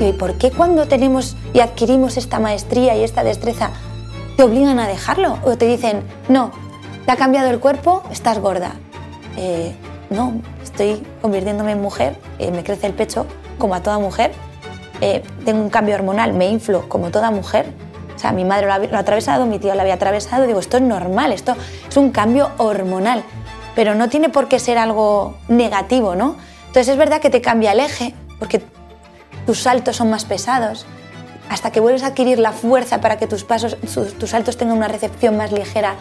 ¿Y 0.00 0.12
por 0.12 0.34
qué 0.34 0.50
cuando 0.50 0.86
tenemos 0.86 1.36
y 1.52 1.60
adquirimos 1.60 2.16
esta 2.16 2.38
maestría 2.38 2.96
y 2.96 3.04
esta 3.04 3.22
destreza 3.22 3.70
te 4.36 4.42
obligan 4.42 4.78
a 4.78 4.88
dejarlo? 4.88 5.38
¿O 5.44 5.56
te 5.56 5.66
dicen, 5.66 6.02
no, 6.28 6.52
te 7.04 7.12
ha 7.12 7.16
cambiado 7.16 7.50
el 7.50 7.60
cuerpo, 7.60 8.02
estás 8.10 8.38
gorda? 8.38 8.72
Eh, 9.36 9.74
no, 10.08 10.40
estoy 10.62 11.02
convirtiéndome 11.20 11.72
en 11.72 11.82
mujer, 11.82 12.16
eh, 12.38 12.50
me 12.50 12.64
crece 12.64 12.86
el 12.86 12.94
pecho 12.94 13.26
como 13.58 13.74
a 13.74 13.82
toda 13.82 13.98
mujer, 13.98 14.32
eh, 15.02 15.22
tengo 15.44 15.62
un 15.62 15.70
cambio 15.70 15.94
hormonal, 15.94 16.32
me 16.32 16.48
inflo 16.48 16.88
como 16.88 17.10
toda 17.10 17.30
mujer. 17.30 17.66
O 18.16 18.18
sea, 18.18 18.32
mi 18.32 18.44
madre 18.44 18.66
lo 18.66 18.96
ha, 18.96 19.00
atravesado, 19.00 19.46
mi 19.46 19.58
tío 19.58 19.74
lo 19.74 19.80
había 19.80 19.94
atravesado, 19.94 20.46
digo, 20.46 20.60
esto 20.60 20.76
es 20.76 20.82
normal, 20.82 21.32
esto 21.32 21.56
es 21.88 21.96
un 21.96 22.10
cambio 22.10 22.50
hormonal 22.58 23.22
pero 23.80 23.94
no 23.94 24.10
tiene 24.10 24.28
por 24.28 24.46
qué 24.46 24.58
ser 24.58 24.76
algo 24.76 25.38
negativo, 25.48 26.14
¿no? 26.14 26.36
Entonces 26.66 26.88
es 26.88 26.98
verdad 26.98 27.22
que 27.22 27.30
te 27.30 27.40
cambia 27.40 27.72
el 27.72 27.80
eje, 27.80 28.12
porque 28.38 28.60
tus 29.46 29.62
saltos 29.62 29.96
son 29.96 30.10
más 30.10 30.26
pesados, 30.26 30.84
hasta 31.48 31.72
que 31.72 31.80
vuelves 31.80 32.02
a 32.02 32.08
adquirir 32.08 32.38
la 32.38 32.52
fuerza 32.52 33.00
para 33.00 33.16
que 33.16 33.26
tus, 33.26 33.44
pasos, 33.44 33.78
tus 34.18 34.28
saltos 34.28 34.58
tengan 34.58 34.76
una 34.76 34.88
recepción 34.88 35.38
más 35.38 35.50
ligera, 35.50 35.94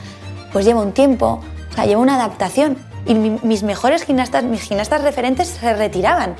pues 0.51 0.65
lleva 0.65 0.81
un 0.81 0.91
tiempo, 0.91 1.39
o 1.71 1.73
sea, 1.73 1.85
lleva 1.85 2.01
una 2.01 2.15
adaptación. 2.15 2.77
Y 3.05 3.13
mis 3.13 3.63
mejores 3.63 4.03
gimnastas, 4.03 4.43
mis 4.43 4.63
gimnastas 4.63 5.01
referentes 5.01 5.47
se 5.47 5.73
retiraban. 5.73 6.35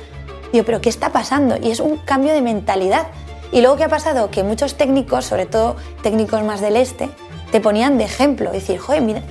Digo, 0.52 0.66
pero 0.66 0.82
¿qué 0.82 0.90
está 0.90 1.08
pasando? 1.08 1.56
Y 1.56 1.70
es 1.70 1.80
un 1.80 1.96
cambio 1.96 2.34
de 2.34 2.42
mentalidad. 2.42 3.06
Y 3.50 3.62
luego, 3.62 3.78
¿qué 3.78 3.84
ha 3.84 3.88
pasado? 3.88 4.30
Que 4.30 4.42
muchos 4.42 4.74
técnicos, 4.74 5.24
sobre 5.24 5.46
todo 5.46 5.76
técnicos 6.02 6.42
más 6.42 6.60
del 6.60 6.76
este, 6.76 7.08
te 7.50 7.62
ponían 7.62 7.96
de 7.96 8.04
ejemplo. 8.04 8.52
Decir, 8.52 8.78
joder, 8.78 9.00
mira, 9.00 9.22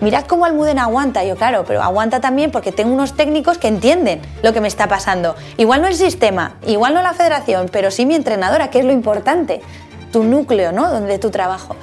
mirad 0.00 0.24
cómo 0.24 0.44
Almudena 0.44 0.84
aguanta. 0.84 1.24
Yo, 1.24 1.36
claro, 1.36 1.64
pero 1.66 1.82
aguanta 1.82 2.20
también 2.20 2.50
porque 2.50 2.72
tengo 2.72 2.92
unos 2.92 3.14
técnicos 3.14 3.58
que 3.58 3.68
entienden 3.68 4.20
lo 4.42 4.52
que 4.52 4.60
me 4.60 4.68
está 4.68 4.88
pasando. 4.88 5.34
Igual 5.56 5.82
no 5.82 5.88
el 5.88 5.94
sistema, 5.94 6.56
igual 6.66 6.94
no 6.94 7.02
la 7.02 7.14
federación, 7.14 7.68
pero 7.70 7.90
sí 7.90 8.06
mi 8.06 8.14
entrenadora, 8.14 8.70
que 8.70 8.80
es 8.80 8.84
lo 8.84 8.92
importante, 8.92 9.60
tu 10.12 10.24
núcleo, 10.24 10.72
¿no? 10.72 10.90
Donde 10.90 11.18
tu 11.18 11.30
trabajo. 11.30 11.76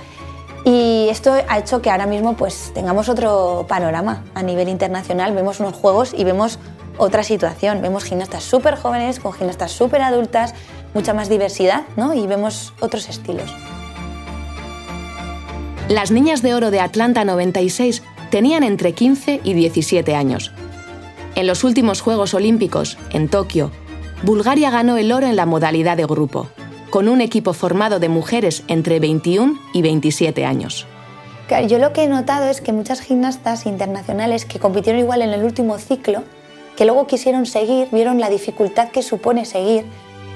Y 0.65 1.07
esto 1.09 1.35
ha 1.47 1.59
hecho 1.59 1.81
que 1.81 1.91
ahora 1.91 2.07
mismo 2.07 2.35
pues 2.35 2.71
tengamos 2.73 3.07
otro 3.07 3.65
panorama 3.67 4.23
a 4.33 4.41
nivel 4.41 4.67
internacional. 4.67 5.33
Vemos 5.33 5.59
unos 5.59 5.75
juegos 5.75 6.13
y 6.17 6.23
vemos 6.23 6.57
otra 6.97 7.23
situación. 7.23 7.83
Vemos 7.83 8.03
gimnastas 8.03 8.43
súper 8.43 8.75
jóvenes, 8.75 9.19
con 9.19 9.31
gimnastas 9.33 9.71
súper 9.71 10.01
adultas, 10.01 10.55
mucha 10.95 11.13
más 11.13 11.29
diversidad, 11.29 11.83
¿no? 11.97 12.15
Y 12.15 12.25
vemos 12.25 12.73
otros 12.79 13.09
estilos. 13.09 13.53
Las 15.89 16.09
niñas 16.09 16.41
de 16.41 16.55
oro 16.55 16.71
de 16.71 16.79
Atlanta 16.79 17.23
96 17.25 18.01
tenían 18.31 18.63
entre 18.63 18.93
15 18.93 19.41
y 19.43 19.53
17 19.53 20.15
años. 20.15 20.51
En 21.35 21.45
los 21.45 21.63
últimos 21.63 22.01
Juegos 22.01 22.33
Olímpicos, 22.33 22.97
en 23.11 23.29
Tokio, 23.29 23.69
Bulgaria 24.23 24.71
ganó 24.71 24.97
el 24.97 25.11
oro 25.11 25.27
en 25.27 25.35
la 25.35 25.45
modalidad 25.45 25.95
de 25.95 26.05
grupo, 26.05 26.47
con 26.89 27.07
un 27.07 27.21
equipo 27.21 27.53
formado 27.53 27.99
de 27.99 28.09
mujeres 28.09 28.63
entre 28.67 28.99
21 28.99 29.59
y 29.73 29.83
27 29.83 30.43
años. 30.43 30.87
yo 31.67 31.77
lo 31.77 31.93
que 31.93 32.05
he 32.05 32.07
notado 32.07 32.49
es 32.49 32.61
que 32.61 32.73
muchas 32.73 33.01
gimnastas 33.01 33.67
internacionales 33.67 34.45
que 34.45 34.57
compitieron 34.57 34.99
igual 34.99 35.21
en 35.21 35.33
el 35.33 35.43
último 35.43 35.77
ciclo, 35.77 36.23
que 36.75 36.85
luego 36.85 37.05
quisieron 37.05 37.45
seguir, 37.45 37.89
vieron 37.91 38.19
la 38.19 38.31
dificultad 38.31 38.89
que 38.89 39.03
supone 39.03 39.45
seguir 39.45 39.85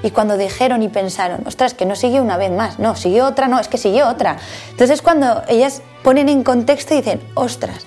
y 0.02 0.10
cuando 0.10 0.36
dijeron 0.36 0.82
y 0.82 0.88
pensaron, 0.88 1.42
ostras, 1.46 1.74
que 1.74 1.86
no 1.86 1.94
siguió 1.94 2.22
una 2.22 2.36
vez 2.36 2.50
más, 2.50 2.78
no, 2.78 2.96
siguió 2.96 3.26
otra, 3.26 3.48
no, 3.48 3.58
es 3.58 3.68
que 3.68 3.78
siguió 3.78 4.08
otra. 4.08 4.38
Entonces 4.70 4.90
es 4.90 5.02
cuando 5.02 5.42
ellas 5.48 5.82
ponen 6.02 6.28
en 6.28 6.42
contexto 6.42 6.94
y 6.94 6.98
dicen, 6.98 7.20
ostras, 7.34 7.86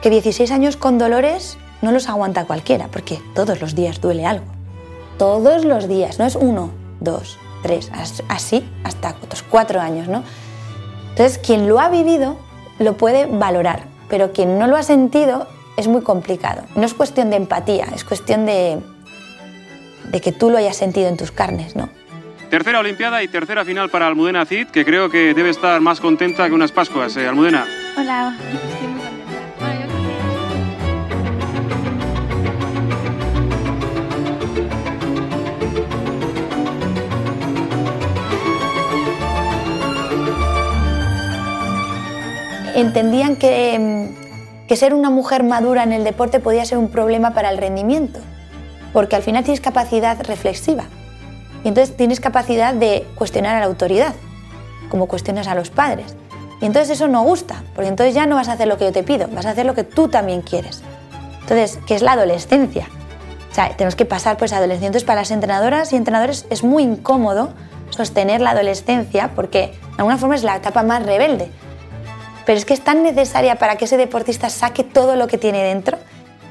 que 0.00 0.10
16 0.10 0.50
años 0.50 0.76
con 0.76 0.98
dolores 0.98 1.58
no 1.82 1.92
los 1.92 2.08
aguanta 2.08 2.44
cualquiera, 2.44 2.88
porque 2.88 3.20
todos 3.34 3.60
los 3.60 3.74
días 3.74 4.00
duele 4.00 4.26
algo. 4.26 4.46
Todos 5.18 5.64
los 5.64 5.88
días, 5.88 6.18
no 6.18 6.26
es 6.26 6.36
uno, 6.36 6.70
dos, 7.00 7.38
tres, 7.62 7.90
así 8.28 8.68
hasta 8.84 9.16
otros 9.22 9.42
cuatro 9.42 9.80
años, 9.80 10.08
¿no? 10.08 10.22
Entonces, 11.10 11.38
quien 11.38 11.68
lo 11.68 11.80
ha 11.80 11.88
vivido 11.88 12.36
lo 12.78 12.96
puede 12.96 13.26
valorar, 13.26 13.82
pero 14.08 14.32
quien 14.32 14.58
no 14.58 14.68
lo 14.68 14.76
ha 14.76 14.84
sentido 14.84 15.48
es 15.76 15.88
muy 15.88 16.02
complicado. 16.02 16.62
No 16.76 16.86
es 16.86 16.94
cuestión 16.94 17.30
de 17.30 17.36
empatía, 17.36 17.86
es 17.94 18.04
cuestión 18.04 18.46
de, 18.46 18.80
de 20.10 20.20
que 20.20 20.32
tú 20.32 20.50
lo 20.50 20.58
hayas 20.58 20.76
sentido 20.76 21.08
en 21.08 21.16
tus 21.16 21.30
carnes, 21.30 21.76
¿no? 21.76 21.88
Tercera 22.50 22.80
Olimpiada 22.80 23.22
y 23.22 23.28
tercera 23.28 23.64
final 23.64 23.90
para 23.90 24.06
Almudena 24.06 24.46
Cid, 24.46 24.68
que 24.68 24.84
creo 24.84 25.10
que 25.10 25.34
debe 25.34 25.50
estar 25.50 25.80
más 25.82 26.00
contenta 26.00 26.48
que 26.48 26.54
unas 26.54 26.72
Pascuas. 26.72 27.14
Eh, 27.18 27.28
Almudena. 27.28 27.66
Hola, 27.98 28.34
estoy 28.38 28.88
muy 28.88 29.00
contenta. 29.02 29.28
Bueno, 29.60 29.84
yo 42.74 42.80
Entendían 42.80 43.36
que, 43.36 44.08
que 44.66 44.76
ser 44.76 44.94
una 44.94 45.10
mujer 45.10 45.44
madura 45.44 45.82
en 45.82 45.92
el 45.92 46.04
deporte 46.04 46.40
podía 46.40 46.64
ser 46.64 46.78
un 46.78 46.88
problema 46.88 47.34
para 47.34 47.50
el 47.50 47.58
rendimiento 47.58 48.20
porque 48.92 49.16
al 49.16 49.22
final 49.22 49.44
tienes 49.44 49.60
capacidad 49.60 50.20
reflexiva. 50.24 50.84
Y 51.64 51.68
entonces 51.68 51.96
tienes 51.96 52.20
capacidad 52.20 52.74
de 52.74 53.06
cuestionar 53.14 53.56
a 53.56 53.60
la 53.60 53.66
autoridad, 53.66 54.14
como 54.88 55.06
cuestionas 55.06 55.48
a 55.48 55.54
los 55.54 55.70
padres. 55.70 56.16
Y 56.60 56.66
entonces 56.66 56.90
eso 56.90 57.08
no 57.08 57.22
gusta, 57.22 57.62
porque 57.74 57.88
entonces 57.88 58.14
ya 58.14 58.26
no 58.26 58.36
vas 58.36 58.48
a 58.48 58.52
hacer 58.52 58.66
lo 58.68 58.78
que 58.78 58.84
yo 58.84 58.92
te 58.92 59.02
pido, 59.02 59.28
vas 59.28 59.46
a 59.46 59.50
hacer 59.50 59.66
lo 59.66 59.74
que 59.74 59.84
tú 59.84 60.08
también 60.08 60.42
quieres. 60.42 60.82
Entonces, 61.40 61.78
¿qué 61.86 61.94
es 61.94 62.02
la 62.02 62.12
adolescencia? 62.12 62.88
O 63.50 63.54
sea, 63.54 63.70
tenemos 63.76 63.96
que 63.96 64.04
pasar 64.04 64.36
pues 64.36 64.52
adolescencia. 64.52 64.88
Entonces, 64.88 65.06
para 65.06 65.20
las 65.20 65.30
entrenadoras 65.30 65.92
y 65.92 65.96
entrenadores 65.96 66.46
es 66.50 66.62
muy 66.62 66.82
incómodo 66.82 67.50
sostener 67.90 68.40
la 68.40 68.50
adolescencia 68.50 69.32
porque 69.34 69.58
de 69.58 69.94
alguna 69.98 70.18
forma 70.18 70.34
es 70.34 70.42
la 70.42 70.56
etapa 70.56 70.82
más 70.82 71.04
rebelde. 71.04 71.50
Pero 72.44 72.58
es 72.58 72.64
que 72.64 72.74
es 72.74 72.82
tan 72.82 73.02
necesaria 73.02 73.56
para 73.56 73.76
que 73.76 73.86
ese 73.86 73.96
deportista 73.96 74.50
saque 74.50 74.84
todo 74.84 75.16
lo 75.16 75.26
que 75.26 75.38
tiene 75.38 75.62
dentro 75.62 75.97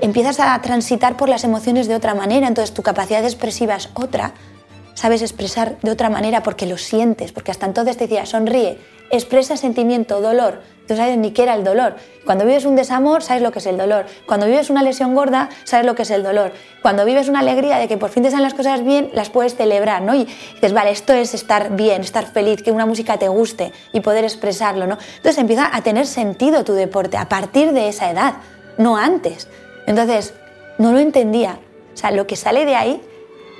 empiezas 0.01 0.39
a 0.39 0.59
transitar 0.61 1.17
por 1.17 1.29
las 1.29 1.43
emociones 1.43 1.87
de 1.87 1.95
otra 1.95 2.13
manera, 2.15 2.47
entonces 2.47 2.73
tu 2.73 2.83
capacidad 2.83 3.23
expresiva 3.23 3.75
es 3.75 3.89
otra, 3.93 4.33
sabes 4.93 5.21
expresar 5.21 5.77
de 5.81 5.91
otra 5.91 6.09
manera 6.09 6.43
porque 6.43 6.65
lo 6.65 6.77
sientes, 6.77 7.31
porque 7.31 7.51
hasta 7.51 7.65
entonces 7.65 7.97
te 7.97 8.07
decía, 8.07 8.25
sonríe, 8.25 8.79
expresa 9.11 9.55
sentimiento, 9.55 10.21
dolor, 10.21 10.61
tú 10.87 10.95
sabes 10.95 11.17
ni 11.17 11.31
qué 11.31 11.43
era 11.43 11.53
el 11.53 11.63
dolor. 11.63 11.95
Cuando 12.25 12.45
vives 12.45 12.65
un 12.65 12.75
desamor, 12.75 13.21
sabes 13.21 13.43
lo 13.43 13.51
que 13.51 13.59
es 13.59 13.65
el 13.67 13.77
dolor. 13.77 14.05
Cuando 14.25 14.47
vives 14.47 14.69
una 14.69 14.83
lesión 14.83 15.15
gorda, 15.15 15.49
sabes 15.63 15.85
lo 15.85 15.95
que 15.95 16.01
es 16.01 16.09
el 16.11 16.23
dolor. 16.23 16.51
Cuando 16.81 17.05
vives 17.05 17.29
una 17.29 17.39
alegría 17.39 17.77
de 17.77 17.87
que 17.87 17.97
por 17.97 18.09
fin 18.09 18.23
te 18.23 18.31
salen 18.31 18.43
las 18.43 18.53
cosas 18.53 18.83
bien, 18.83 19.09
las 19.13 19.29
puedes 19.29 19.55
celebrar, 19.55 20.01
¿no? 20.01 20.15
Y 20.15 20.25
dices, 20.25 20.73
vale, 20.73 20.91
esto 20.91 21.13
es 21.13 21.33
estar 21.33 21.75
bien, 21.75 22.01
estar 22.01 22.25
feliz, 22.25 22.63
que 22.63 22.71
una 22.71 22.85
música 22.85 23.17
te 23.17 23.27
guste 23.27 23.71
y 23.93 23.99
poder 23.99 24.23
expresarlo, 24.23 24.87
¿no? 24.87 24.97
Entonces 25.17 25.37
empieza 25.37 25.69
a 25.71 25.81
tener 25.81 26.07
sentido 26.07 26.63
tu 26.63 26.73
deporte 26.73 27.17
a 27.17 27.29
partir 27.29 27.71
de 27.71 27.87
esa 27.87 28.09
edad, 28.09 28.35
no 28.77 28.97
antes. 28.97 29.47
Entonces, 29.87 30.35
no 30.77 30.91
lo 30.91 30.99
entendía. 30.99 31.57
O 31.93 31.97
sea, 31.97 32.11
lo 32.11 32.27
que 32.27 32.35
sale 32.35 32.65
de 32.65 32.75
ahí 32.75 33.01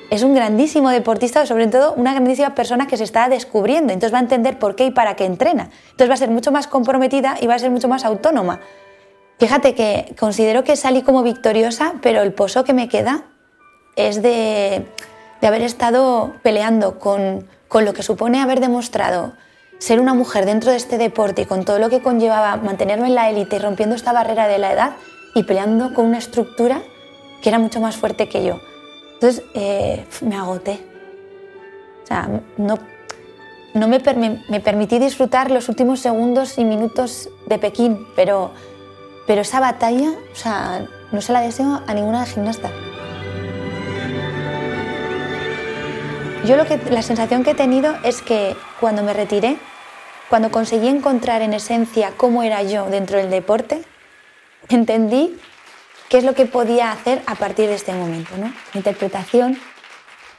es 0.09 0.23
un 0.23 0.35
grandísimo 0.35 0.89
deportista, 0.89 1.45
sobre 1.45 1.67
todo 1.67 1.93
una 1.93 2.13
grandísima 2.13 2.53
persona 2.53 2.85
que 2.85 2.97
se 2.97 3.03
está 3.03 3.27
descubriendo. 3.29 3.91
Entonces 3.91 4.13
va 4.13 4.19
a 4.19 4.21
entender 4.21 4.59
por 4.59 4.75
qué 4.75 4.85
y 4.85 4.91
para 4.91 5.15
qué 5.15 5.25
entrena. 5.25 5.69
Entonces 5.91 6.09
va 6.09 6.13
a 6.13 6.17
ser 6.17 6.29
mucho 6.29 6.51
más 6.51 6.67
comprometida 6.67 7.37
y 7.41 7.47
va 7.47 7.55
a 7.55 7.59
ser 7.59 7.71
mucho 7.71 7.87
más 7.87 8.05
autónoma. 8.05 8.59
Fíjate 9.39 9.75
que 9.75 10.15
considero 10.19 10.63
que 10.63 10.75
salí 10.75 11.01
como 11.01 11.23
victoriosa, 11.23 11.95
pero 12.01 12.21
el 12.21 12.33
pozo 12.33 12.63
que 12.63 12.73
me 12.73 12.89
queda 12.89 13.25
es 13.95 14.21
de, 14.21 14.85
haber 15.41 15.61
estado 15.61 16.33
peleando 16.41 16.99
con, 16.99 17.47
con 17.67 17.85
lo 17.85 17.93
que 17.93 18.03
supone 18.03 18.41
haber 18.41 18.59
demostrado 18.59 19.33
ser 19.79 19.99
una 19.99 20.13
mujer 20.15 20.45
dentro 20.45 20.71
de 20.71 20.77
este 20.77 20.97
deporte 20.97 21.43
y 21.43 21.45
con 21.45 21.63
todo 21.63 21.77
lo 21.77 21.89
que 21.89 22.01
conllevaba 22.01 22.57
mantenerme 22.57 23.07
en 23.07 23.15
la 23.15 23.29
élite 23.29 23.57
y 23.57 23.59
rompiendo 23.59 23.95
esta 23.95 24.11
barrera 24.11 24.47
de 24.47 24.57
la 24.57 24.73
edad 24.73 24.91
y 25.38 25.43
peleando 25.43 25.93
con 25.93 26.06
una 26.06 26.17
estructura 26.17 26.82
que 27.43 27.50
era 27.50 27.60
mucho 27.60 27.80
más 27.80 27.95
fuerte 27.95 28.28
que 28.28 28.43
yo. 28.43 28.60
Entonces 29.13 29.43
eh, 29.54 30.04
me 30.21 30.36
agoté. 30.36 30.80
O 32.04 32.08
sea, 32.08 32.28
no, 32.58 32.80
no 33.76 33.88
me, 33.88 34.00
me, 34.50 34.60
permití 34.60 34.97
disfrutar 34.97 35.52
los 35.52 35.69
últimos 35.69 36.00
segundos 36.00 36.58
y 36.58 36.65
minutos 36.65 37.30
de 37.45 37.60
Pekín, 37.60 38.08
pero, 38.15 38.50
pero 39.28 39.41
esa 39.41 39.60
batalla, 39.60 40.10
o 40.10 40.36
sea, 40.36 40.88
no 41.12 41.21
se 41.21 41.34
la 41.34 41.41
deseo 41.41 41.84
a 41.86 41.93
ninguna 41.93 42.26
gimnasta. 42.26 42.71
Yo 46.45 46.58
lo 46.58 46.65
que, 46.65 46.80
la 46.89 47.04
sensación 47.04 47.43
que 47.43 47.52
he 47.52 47.56
tenido 47.56 47.93
es 48.04 48.23
que 48.23 48.56
cuando 48.80 49.04
me 49.04 49.13
retiré, 49.13 49.58
cuando 50.30 50.50
conseguí 50.50 50.88
encontrar 50.88 51.43
en 51.43 51.54
esencia 51.54 52.12
cómo 52.17 52.41
era 52.41 52.63
yo 52.63 52.89
dentro 52.89 53.19
del 53.19 53.30
deporte, 53.30 53.84
entendí 54.69 55.38
qué 56.10 56.17
es 56.17 56.23
lo 56.23 56.34
que 56.34 56.45
podía 56.45 56.91
hacer 56.91 57.21
a 57.25 57.36
partir 57.36 57.67
de 57.67 57.75
este 57.75 57.93
momento. 57.93 58.32
¿no? 58.38 58.47
Mi 58.47 58.80
interpretación 58.80 59.58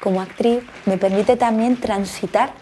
como 0.00 0.20
actriz 0.20 0.60
me 0.86 0.98
permite 0.98 1.36
también 1.36 1.76
transitar 1.76 2.52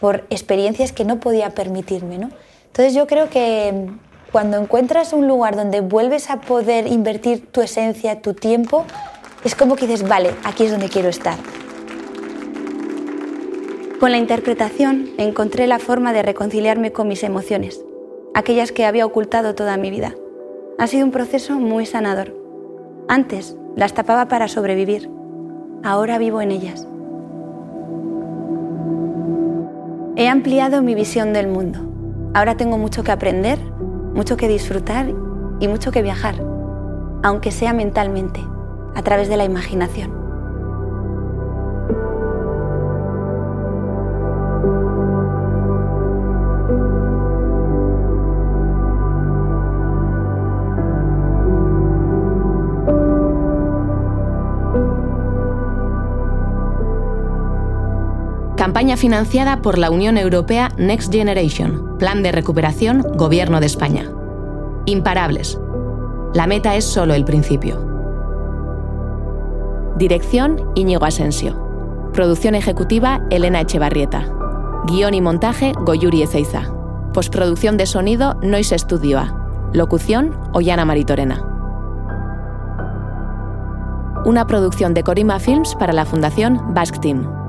por 0.00 0.24
experiencias 0.30 0.92
que 0.92 1.04
no 1.04 1.20
podía 1.20 1.50
permitirme. 1.50 2.18
¿no? 2.18 2.30
Entonces 2.66 2.94
yo 2.94 3.06
creo 3.06 3.28
que 3.30 3.88
cuando 4.32 4.58
encuentras 4.58 5.12
un 5.12 5.28
lugar 5.28 5.56
donde 5.56 5.80
vuelves 5.80 6.30
a 6.30 6.40
poder 6.40 6.86
invertir 6.86 7.46
tu 7.46 7.62
esencia, 7.62 8.20
tu 8.20 8.34
tiempo, 8.34 8.84
es 9.44 9.54
como 9.54 9.76
que 9.76 9.86
dices, 9.86 10.08
vale, 10.08 10.34
aquí 10.44 10.64
es 10.64 10.70
donde 10.70 10.88
quiero 10.88 11.08
estar. 11.08 11.38
Con 14.00 14.10
la 14.10 14.18
interpretación 14.18 15.10
encontré 15.18 15.66
la 15.66 15.78
forma 15.78 16.12
de 16.12 16.22
reconciliarme 16.22 16.92
con 16.92 17.08
mis 17.08 17.22
emociones, 17.22 17.80
aquellas 18.34 18.72
que 18.72 18.84
había 18.84 19.06
ocultado 19.06 19.54
toda 19.54 19.76
mi 19.76 19.90
vida. 19.90 20.14
Ha 20.76 20.88
sido 20.88 21.04
un 21.04 21.12
proceso 21.12 21.54
muy 21.60 21.86
sanador. 21.86 22.34
Antes 23.06 23.56
las 23.76 23.94
tapaba 23.94 24.26
para 24.26 24.48
sobrevivir. 24.48 25.08
Ahora 25.84 26.18
vivo 26.18 26.40
en 26.40 26.50
ellas. 26.50 26.88
He 30.16 30.28
ampliado 30.28 30.82
mi 30.82 30.96
visión 30.96 31.32
del 31.32 31.46
mundo. 31.46 31.78
Ahora 32.34 32.56
tengo 32.56 32.76
mucho 32.76 33.04
que 33.04 33.12
aprender, 33.12 33.58
mucho 34.14 34.36
que 34.36 34.48
disfrutar 34.48 35.06
y 35.60 35.68
mucho 35.68 35.92
que 35.92 36.02
viajar, 36.02 36.34
aunque 37.22 37.52
sea 37.52 37.72
mentalmente, 37.72 38.40
a 38.96 39.02
través 39.02 39.28
de 39.28 39.36
la 39.36 39.44
imaginación. 39.44 40.23
Financiada 58.84 59.62
por 59.62 59.78
la 59.78 59.90
Unión 59.90 60.18
Europea 60.18 60.68
Next 60.76 61.10
Generation, 61.10 61.96
Plan 61.98 62.22
de 62.22 62.30
Recuperación, 62.30 63.02
Gobierno 63.16 63.58
de 63.58 63.66
España. 63.66 64.08
Imparables. 64.84 65.58
La 66.34 66.46
meta 66.46 66.76
es 66.76 66.84
solo 66.84 67.14
el 67.14 67.24
principio. 67.24 67.82
Dirección 69.96 70.70
Íñigo 70.74 71.06
Asensio. 71.06 72.10
Producción 72.12 72.54
ejecutiva 72.54 73.22
Elena 73.30 73.62
Echevarrieta. 73.62 74.28
Guión 74.86 75.14
y 75.14 75.20
montaje 75.22 75.72
Goyuri 75.80 76.22
Ezeiza. 76.22 76.70
Postproducción 77.14 77.76
de 77.78 77.86
sonido 77.86 78.34
Noise 78.42 78.78
Studio 78.78 79.18
A. 79.18 79.70
Locución 79.72 80.38
Ollana 80.52 80.84
Maritorena. 80.84 81.42
Una 84.26 84.46
producción 84.46 84.94
de 84.94 85.02
Corima 85.02 85.40
Films 85.40 85.74
para 85.74 85.92
la 85.92 86.04
Fundación 86.04 86.74
Basque 86.74 86.98
Team. 86.98 87.43